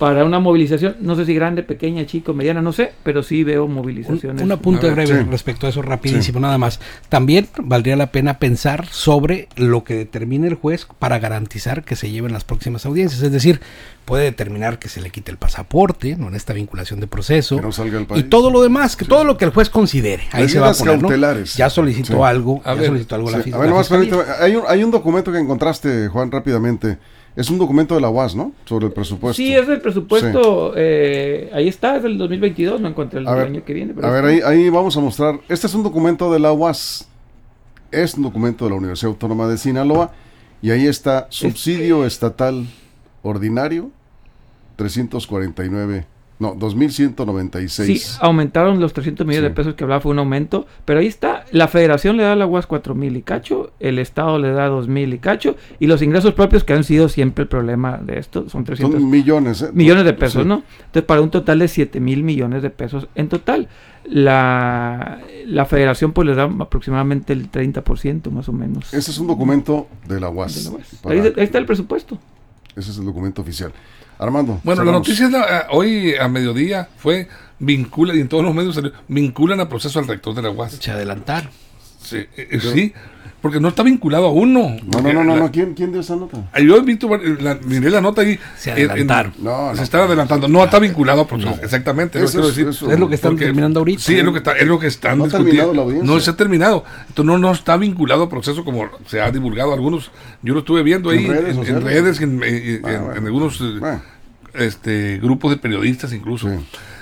para 0.00 0.24
una 0.24 0.40
movilización, 0.40 0.96
no 1.00 1.14
sé 1.14 1.26
si 1.26 1.34
grande, 1.34 1.62
pequeña, 1.62 2.06
chico, 2.06 2.32
mediana, 2.32 2.62
no 2.62 2.72
sé, 2.72 2.92
pero 3.02 3.22
sí 3.22 3.44
veo 3.44 3.66
Un, 3.66 3.74
movilizaciones. 3.74 4.42
un 4.42 4.50
apunte 4.50 4.86
A 4.86 4.94
ver, 4.94 5.06
breve 5.06 5.22
sí. 5.24 5.28
respecto 5.30 5.66
a 5.66 5.68
eso, 5.68 5.82
rapidísimo, 5.82 6.40
nada 6.40 6.56
más. 6.56 6.80
También 7.10 7.48
valdría 7.62 7.96
la 7.96 8.10
pena 8.10 8.38
pensar 8.38 8.86
sobre 8.86 9.48
lo 9.56 9.84
que 9.84 9.94
determine 9.94 10.48
el 10.48 10.54
juez 10.54 10.86
para 10.98 11.18
garantizar 11.18 11.84
que 11.84 11.96
se 11.96 12.10
lleven 12.10 12.32
las 12.32 12.44
próximas 12.44 12.86
audiencias. 12.86 13.20
Es 13.20 13.30
decir, 13.30 13.60
puede 14.06 14.24
determinar 14.24 14.78
que 14.78 14.88
se 14.88 15.02
le 15.02 15.10
quite 15.10 15.30
el 15.32 15.36
pasaporte, 15.36 16.16
no 16.16 16.28
en 16.28 16.34
esta 16.34 16.54
vinculación 16.54 16.98
de 17.00 17.06
proceso, 17.06 17.56
Que 17.56 17.62
no 17.62 17.70
salga 17.70 18.00
y 18.16 18.22
todo 18.22 18.50
lo 18.50 18.62
demás, 18.62 18.96
que 18.96 19.04
todo 19.04 19.24
lo 19.24 19.36
que 19.36 19.44
el 19.44 19.50
juez 19.50 19.68
considere. 19.68 20.22
Ahí 20.32 20.48
se 20.48 20.60
va 20.60 20.70
a 20.70 20.72
poner. 20.72 21.44
Ya 21.44 21.68
solicitó 21.68 22.14
Sí. 22.14 22.22
algo, 22.24 22.62
A 22.64 22.70
ya 22.72 22.80
ver, 22.80 22.86
solicitó 22.86 23.14
algo 23.16 23.30
la, 23.30 23.36
A 23.36 23.42
ver, 23.42 23.68
la 23.70 23.82
permítame, 23.84 24.22
hay 24.40 24.56
un, 24.56 24.62
hay 24.66 24.82
un 24.82 24.90
documento 24.90 25.30
que 25.30 25.38
encontraste, 25.38 26.08
Juan, 26.08 26.30
rápidamente. 26.30 26.96
Es 27.40 27.48
un 27.48 27.56
documento 27.56 27.94
de 27.94 28.02
la 28.02 28.10
UAS, 28.10 28.36
¿no? 28.36 28.52
Sobre 28.66 28.84
el 28.88 28.92
presupuesto. 28.92 29.34
Sí, 29.42 29.54
es 29.54 29.66
del 29.66 29.80
presupuesto, 29.80 30.74
eh, 30.76 31.48
ahí 31.54 31.68
está, 31.68 31.96
es 31.96 32.02
del 32.02 32.18
2022, 32.18 32.82
no 32.82 32.88
encontré 32.88 33.20
el 33.20 33.26
A 33.26 33.34
ver, 33.34 33.46
año 33.46 33.64
que 33.64 33.72
viene. 33.72 33.94
pero 33.94 34.08
A 34.08 34.10
ver, 34.10 34.24
ahí, 34.26 34.40
ahí 34.44 34.68
vamos 34.68 34.94
a 34.98 35.00
mostrar. 35.00 35.40
Este 35.48 35.66
es 35.66 35.72
un 35.74 35.82
documento 35.82 36.30
de 36.30 36.38
la 36.38 36.52
UAS. 36.52 37.08
Es 37.90 38.12
un 38.12 38.24
documento 38.24 38.66
de 38.66 38.72
la 38.72 38.76
Universidad 38.76 39.12
Autónoma 39.12 39.48
de 39.48 39.56
Sinaloa. 39.56 40.12
Y 40.60 40.70
ahí 40.70 40.86
está 40.86 41.28
subsidio 41.30 42.04
estatal 42.04 42.66
ordinario 43.22 43.90
349 44.76 46.04
No, 46.40 46.54
2.196. 46.56 47.68
Sí, 47.68 48.02
aumentaron 48.20 48.80
los 48.80 48.92
300 48.94 49.26
millones 49.26 49.46
Sí. 49.46 49.50
de 49.50 49.54
pesos 49.54 49.74
que 49.74 49.84
hablaba, 49.84 50.00
fue 50.00 50.10
un 50.12 50.18
aumento, 50.20 50.66
pero 50.84 51.00
ahí 51.00 51.06
está, 51.06 51.44
la 51.52 51.68
federación 51.68 52.16
le 52.16 52.22
da 52.22 52.32
a 52.32 52.36
la 52.36 52.46
UAS 52.46 52.66
4 52.66 52.94
mil 52.94 53.16
y 53.16 53.22
cacho, 53.22 53.72
el 53.78 53.98
Estado 53.98 54.38
le 54.38 54.50
da 54.50 54.66
2 54.68 54.88
mil 54.88 55.12
y 55.14 55.18
cacho, 55.18 55.56
y 55.78 55.86
los 55.86 56.00
ingresos 56.02 56.32
propios 56.34 56.64
que 56.64 56.72
han 56.72 56.82
sido 56.82 57.08
siempre 57.10 57.42
el 57.42 57.48
problema 57.48 57.98
de 57.98 58.18
esto, 58.18 58.48
son 58.48 58.64
300 58.64 59.00
Son 59.00 59.10
millones. 59.10 59.62
¿eh? 59.62 59.70
millones 59.74 60.04
de 60.06 60.14
pesos, 60.14 60.42
Sí. 60.42 60.48
¿no? 60.48 60.62
Entonces, 60.78 61.02
para 61.04 61.20
un 61.20 61.30
total 61.30 61.58
de 61.58 61.68
7 61.68 62.00
mil 62.00 62.22
millones 62.22 62.62
de 62.62 62.70
pesos 62.70 63.06
en 63.14 63.28
total. 63.28 63.68
La, 64.24 65.20
la 65.46 65.66
federación 65.66 66.12
pues 66.12 66.26
le 66.26 66.34
da 66.34 66.44
aproximadamente 66.44 67.32
el 67.32 67.50
30% 67.50 68.30
más 68.30 68.48
o 68.48 68.52
menos. 68.52 68.92
Ese 68.94 69.10
es 69.10 69.18
un 69.18 69.26
documento 69.26 69.88
de 70.08 70.18
la 70.20 70.28
de 70.30 70.32
UAS. 70.36 70.64
la 70.64 70.70
UAS. 70.72 70.96
para- 71.02 71.14
Ahí, 71.22 71.32
ahí 71.36 71.44
está 71.44 71.58
el 71.58 71.66
presupuesto. 71.66 72.18
Ese 72.74 72.90
es 72.92 72.98
el 72.98 73.04
documento 73.04 73.42
oficial. 73.42 73.72
Armando. 74.20 74.60
Bueno, 74.62 74.84
la 74.84 74.92
noticia 74.92 75.26
es 75.26 75.32
la- 75.32 75.66
hoy 75.70 76.14
a 76.14 76.28
mediodía 76.28 76.88
fue 76.98 77.26
vincula 77.58 78.14
y 78.14 78.20
en 78.20 78.28
todos 78.28 78.44
los 78.44 78.54
medios 78.54 78.74
salió, 78.74 78.92
vinculan 79.08 79.60
a 79.60 79.68
proceso 79.68 79.98
al 79.98 80.06
rector 80.06 80.34
de 80.34 80.42
la 80.42 80.50
UAS. 80.50 80.72
Se 80.80 80.90
adelantaron. 80.90 81.50
Sí, 82.10 82.16
eh, 82.36 82.48
eh, 82.50 82.60
sí, 82.60 82.92
porque 83.40 83.58
no 83.60 83.68
está 83.68 83.82
vinculado 83.82 84.26
a 84.26 84.32
uno. 84.32 84.76
No, 84.86 85.00
no, 85.00 85.12
no, 85.14 85.24
no, 85.24 85.36
no. 85.36 85.50
¿Quién, 85.50 85.72
¿Quién 85.74 85.92
dio 85.92 86.02
esa 86.02 86.14
nota? 86.16 86.38
Ah, 86.52 86.60
Yo 86.60 86.76
he 86.76 86.80
visto, 86.82 87.08
la, 87.40 87.58
miré 87.64 87.88
la 87.88 88.00
nota 88.02 88.20
ahí. 88.20 88.38
Se 88.58 88.70
en- 88.72 88.78
en- 88.78 88.90
adelantaron. 88.90 89.32
No, 89.38 89.74
se 89.74 89.82
están 89.82 90.02
adelantando. 90.02 90.46
No 90.48 90.62
está 90.62 90.78
vinculado 90.78 91.22
a 91.22 91.26
proceso. 91.26 91.58
Exactamente. 91.62 92.22
es 92.22 92.34
lo 92.34 92.42
que 92.42 92.48
Eso 92.48 92.48
decir. 92.48 92.68
eso- 92.68 92.92
Es 92.92 92.98
lo 93.00 93.08
que 93.08 93.14
están 93.14 93.30
Porque- 93.32 93.46
terminando 93.46 93.80
ahorita. 93.80 94.02
Sí, 94.02 94.16
es 94.18 94.24
lo 94.24 94.32
que, 94.32 94.38
está, 94.38 94.52
es 94.52 94.66
lo 94.66 94.78
que 94.78 94.88
están 94.88 95.16
No 95.18 95.24
ha 95.24 95.26
discutiendo. 95.28 95.50
terminado 95.62 95.74
la 95.74 95.82
audiencia. 95.82 96.14
No 96.14 96.20
se 96.20 96.30
ha 96.30 96.36
terminado. 96.36 96.84
Entonces 97.08 97.24
no, 97.24 97.38
no 97.38 97.52
está 97.52 97.76
vinculado 97.78 98.24
a 98.24 98.28
proceso 98.28 98.62
como 98.64 98.90
se 99.06 99.22
ha 99.22 99.30
divulgado 99.30 99.72
algunos. 99.72 100.10
Yo 100.42 100.52
lo 100.52 100.60
estuve 100.60 100.82
viendo 100.82 101.08
ahí 101.10 101.24
En 101.24 101.30
redes 101.30 101.42
en, 101.44 101.48
en 101.50 101.56
sociales. 101.56 101.84
redes, 101.84 102.20
en, 102.20 102.42
en- 102.42 102.42
Ah, 102.42 102.46
en- 102.66 102.82
bueno. 102.82 103.14
en 103.16 103.26
algunos 103.26 103.60
eh, 103.62 103.76
Bueno, 103.80 104.02
este, 104.54 105.18
grupos 105.22 105.50
de 105.52 105.56
periodistas 105.56 106.12
incluso. 106.12 106.48
Sí. 106.48 106.56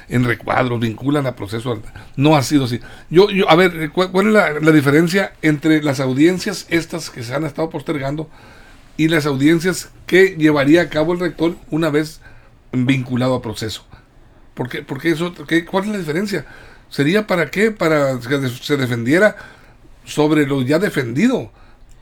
En 0.08 0.24
recuadros, 0.24 0.80
vinculan 0.80 1.26
a 1.26 1.36
proceso. 1.36 1.72
al- 1.72 1.82
No 2.16 2.34
ha 2.36 2.42
sido 2.42 2.64
así. 2.64 2.80
Yo, 3.10 3.30
yo 3.30 3.50
a 3.50 3.54
ver, 3.56 3.76
eh, 3.82 3.88
¿cuál, 3.90 4.26
es 4.28 4.32
la, 4.32 4.52
la 4.60 4.72
diferencia 4.72 5.32
entre 5.42 5.82
las 5.82 6.00
audiencias 6.00 6.66
estas 6.70 7.10
que 7.10 7.22
se 7.22 7.34
han 7.34 7.44
estado 7.44 7.68
postergando 7.70 8.28
y 8.96 9.08
las 9.08 9.26
audiencias 9.26 9.90
que 10.06 10.36
llevaría 10.38 10.82
a 10.82 10.88
cabo 10.88 11.12
el 11.12 11.20
rector 11.20 11.56
una 11.70 11.90
vez 11.90 12.20
vinculado 12.72 13.34
a 13.34 13.42
proceso? 13.42 13.84
¿Por? 14.54 14.84
Porque 14.86 15.10
eso, 15.10 15.34
qué- 15.46 15.64
¿Cuál 15.64 15.84
es 15.84 15.90
la 15.90 15.98
diferencia? 15.98 16.46
¿Sería 16.88 17.26
para 17.26 17.50
qué? 17.50 17.70
Para 17.70 18.18
que 18.18 18.48
se 18.48 18.76
defendiera 18.78 19.36
sobre 20.04 20.46
lo 20.46 20.62
ya 20.62 20.78
defendido. 20.78 21.52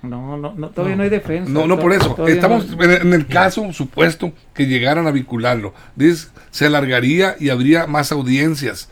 No, 0.06 0.36
no, 0.36 0.54
no 0.56 0.70
todavía 0.70 0.96
no, 0.96 1.02
hay 1.02 1.08
defensa. 1.08 1.50
No, 1.50 1.66
no 1.66 1.78
por 1.78 1.92
eso. 1.92 2.14
Todavía 2.14 2.34
Estamos 2.36 2.68
no- 2.76 2.82
en 2.84 2.90
en 3.08 3.12
el 3.12 3.26
caso 3.26 3.72
supuesto 3.72 4.32
que 4.54 4.66
llegaran 4.66 5.06
a 5.06 5.10
vincularlo. 5.10 5.74
Dices, 5.96 6.30
se 6.50 6.66
alargaría 6.66 7.36
y 7.38 7.50
habría 7.50 7.86
más 7.86 8.12
audiencias. 8.12 8.88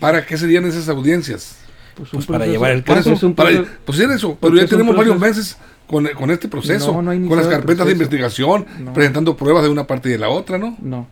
¿Para 0.00 0.26
qué 0.26 0.36
serían 0.36 0.64
esas 0.66 0.88
audiencias? 0.88 1.56
pues, 1.96 2.08
Pues 2.12 2.26
para 2.26 2.46
llevar 2.46 2.72
el 2.72 2.82
caso. 2.82 3.12
eso, 3.12 3.32
para- 3.34 3.64
pues 3.84 3.98
era 4.00 4.14
eso. 4.14 4.36
Pero 4.40 4.56
ya 4.56 4.66
tenemos 4.66 4.96
varios 4.96 5.18
meses 5.18 5.56
con, 5.86 6.06
con 6.08 6.30
este 6.30 6.48
proceso. 6.48 6.92
No, 7.00 7.02
no 7.14 7.28
con 7.28 7.38
las 7.38 7.46
carpetas 7.46 7.86
de 7.86 7.92
investigación, 7.92 8.66
No. 8.80 8.92
presentando 8.92 9.36
pruebas 9.36 9.62
de 9.62 9.68
una 9.68 9.86
parte 9.86 10.08
y 10.08 10.12
de 10.12 10.18
la 10.18 10.28
otra, 10.28 10.58
¿no? 10.58 10.76
No. 10.80 11.06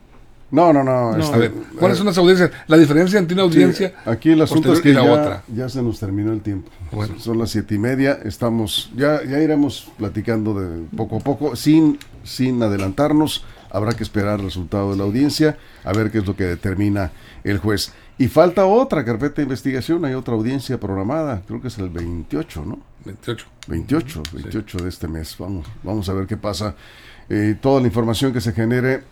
No, 0.52 0.70
no, 0.70 0.84
no. 0.84 1.12
No. 1.12 1.18
este, 1.18 1.34
A 1.34 1.38
ver, 1.38 1.52
¿cuáles 1.78 1.96
eh, 1.96 1.98
son 1.98 2.06
las 2.06 2.18
audiencias? 2.18 2.50
La 2.66 2.76
diferencia 2.76 3.18
entre 3.18 3.34
una 3.34 3.44
sí, 3.44 3.48
audiencia. 3.48 3.94
aquí 4.04 4.30
el 4.30 4.42
asunto 4.42 4.72
es 4.74 4.80
que 4.80 4.92
ya, 4.92 5.02
otra. 5.02 5.42
ya 5.48 5.68
se 5.70 5.82
nos 5.82 5.98
terminó 5.98 6.30
el 6.30 6.42
tiempo. 6.42 6.70
Bueno. 6.92 7.18
Son 7.18 7.38
las 7.38 7.50
siete 7.50 7.74
y 7.74 7.78
media. 7.78 8.18
Estamos, 8.22 8.92
ya, 8.94 9.24
ya 9.24 9.40
iremos 9.40 9.90
platicando 9.96 10.52
de 10.52 10.86
poco 10.94 11.16
a 11.16 11.20
poco, 11.20 11.56
sin, 11.56 11.98
sin 12.22 12.62
adelantarnos. 12.62 13.46
Habrá 13.70 13.94
que 13.94 14.02
esperar 14.02 14.40
el 14.40 14.44
resultado 14.44 14.90
de 14.90 14.98
la 14.98 15.04
audiencia, 15.04 15.56
a 15.82 15.94
ver 15.94 16.10
qué 16.10 16.18
es 16.18 16.26
lo 16.26 16.36
que 16.36 16.44
determina 16.44 17.12
el 17.42 17.56
juez. 17.56 17.94
Y 18.18 18.28
falta 18.28 18.66
otra 18.66 19.06
carpeta 19.06 19.36
de 19.36 19.44
investigación, 19.44 20.04
hay 20.04 20.12
otra 20.12 20.34
audiencia 20.34 20.78
programada, 20.78 21.40
creo 21.46 21.62
que 21.62 21.68
es 21.68 21.78
el 21.78 21.88
28, 21.88 22.64
¿no? 22.66 22.78
28. 23.06 23.46
28, 23.68 24.22
28 24.34 24.78
de 24.78 24.88
este 24.90 25.08
mes. 25.08 25.34
Vamos, 25.38 25.66
vamos 25.82 26.06
a 26.10 26.12
ver 26.12 26.26
qué 26.26 26.36
pasa. 26.36 26.74
Eh, 27.30 27.56
toda 27.58 27.80
la 27.80 27.86
información 27.86 28.34
que 28.34 28.42
se 28.42 28.52
genere 28.52 29.02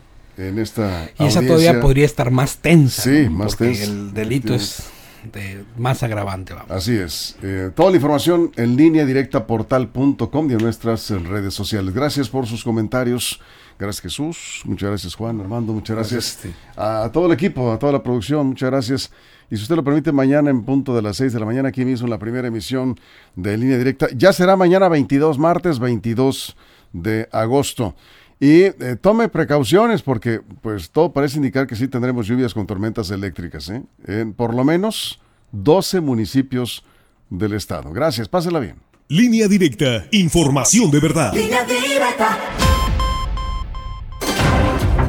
en 0.49 0.59
esta 0.59 1.11
Y 1.19 1.27
esa 1.27 1.41
audiencia- 1.41 1.43
todavía 1.47 1.81
podría 1.81 2.05
estar 2.07 2.31
más 2.31 2.59
tensa. 2.59 3.03
Sí, 3.03 3.25
¿no? 3.25 3.31
más 3.33 3.57
Porque 3.57 3.73
tensa. 3.73 3.85
El 3.85 4.13
delito 4.15 4.55
es 4.55 4.83
de 5.33 5.65
más 5.77 6.03
agravante, 6.03 6.55
vamos. 6.55 6.71
Así 6.71 6.97
es. 6.97 7.37
Eh, 7.43 7.71
toda 7.75 7.91
la 7.91 7.97
información 7.97 8.53
en 8.57 8.77
línea 8.77 9.05
directa 9.05 9.47
portal.com 9.47 10.51
y 10.51 10.55
en 10.55 10.59
nuestras 10.59 11.11
eh, 11.11 11.19
redes 11.19 11.53
sociales. 11.55 11.93
Gracias 11.95 12.29
por 12.29 12.47
sus 12.47 12.65
comentarios. 12.65 13.41
Gracias 13.79 14.03
Jesús, 14.03 14.61
muchas 14.67 14.91
gracias 14.91 15.15
Juan, 15.15 15.41
Armando, 15.41 15.73
muchas 15.73 15.97
gracias, 15.97 16.39
Gracias, 16.43 16.55
a 16.77 17.11
todo 17.11 17.25
el 17.25 17.33
equipo, 17.33 17.73
a 17.73 17.79
toda 17.79 17.93
la 17.93 18.03
producción, 18.03 18.49
muchas 18.49 18.69
gracias. 18.71 19.11
Y 19.51 19.57
si 19.57 19.63
usted 19.63 19.75
lo 19.75 19.83
permite, 19.83 20.13
mañana 20.13 20.51
en 20.51 20.65
punto 20.65 20.95
de 20.95 21.01
las 21.01 21.17
6 21.17 21.33
de 21.33 21.41
la 21.41 21.47
mañana, 21.47 21.71
aquí 21.71 21.87
mismo 21.87 22.07
en 22.07 22.11
la 22.11 22.19
primera 22.19 22.47
emisión 22.47 23.01
de 23.37 23.57
línea 23.57 23.79
directa. 23.79 24.09
Ya 24.15 24.35
será 24.35 24.55
mañana 24.55 24.91
22, 24.91 25.39
martes 25.39 25.79
22 25.79 26.57
de 26.93 27.27
agosto. 27.33 27.95
Y 28.41 28.63
eh, 28.63 28.97
tome 28.99 29.29
precauciones 29.29 30.01
porque 30.01 30.41
pues 30.63 30.91
todo 30.91 31.13
parece 31.13 31.37
indicar 31.37 31.67
que 31.67 31.77
sí 31.77 31.89
tendremos 31.89 32.27
lluvias 32.27 32.55
con 32.55 32.67
tormentas 32.67 33.11
eléctricas, 33.11 33.69
¿eh? 33.69 33.83
en 34.07 34.33
por 34.33 34.55
lo 34.55 34.65
menos 34.65 35.21
12 35.53 36.01
municipios 36.01 36.83
del 37.29 37.53
estado. 37.53 37.93
Gracias, 37.93 38.29
pásela 38.29 38.59
bien. 38.59 38.77
Línea 39.09 39.47
directa, 39.47 40.07
información 40.13 40.91
de 40.91 41.01
verdad. 41.01 41.35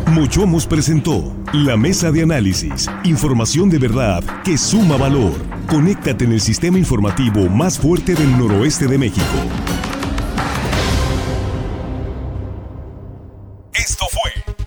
Mochomos 0.08 0.68
presentó 0.68 1.34
la 1.54 1.78
mesa 1.78 2.12
de 2.12 2.24
análisis, 2.24 2.90
información 3.06 3.70
de 3.70 3.78
verdad 3.78 4.22
que 4.44 4.58
suma 4.58 4.98
valor. 4.98 5.32
Conéctate 5.70 6.26
en 6.26 6.34
el 6.34 6.42
sistema 6.42 6.78
informativo 6.78 7.48
más 7.48 7.80
fuerte 7.80 8.14
del 8.14 8.38
noroeste 8.38 8.88
de 8.88 8.98
México. 8.98 9.38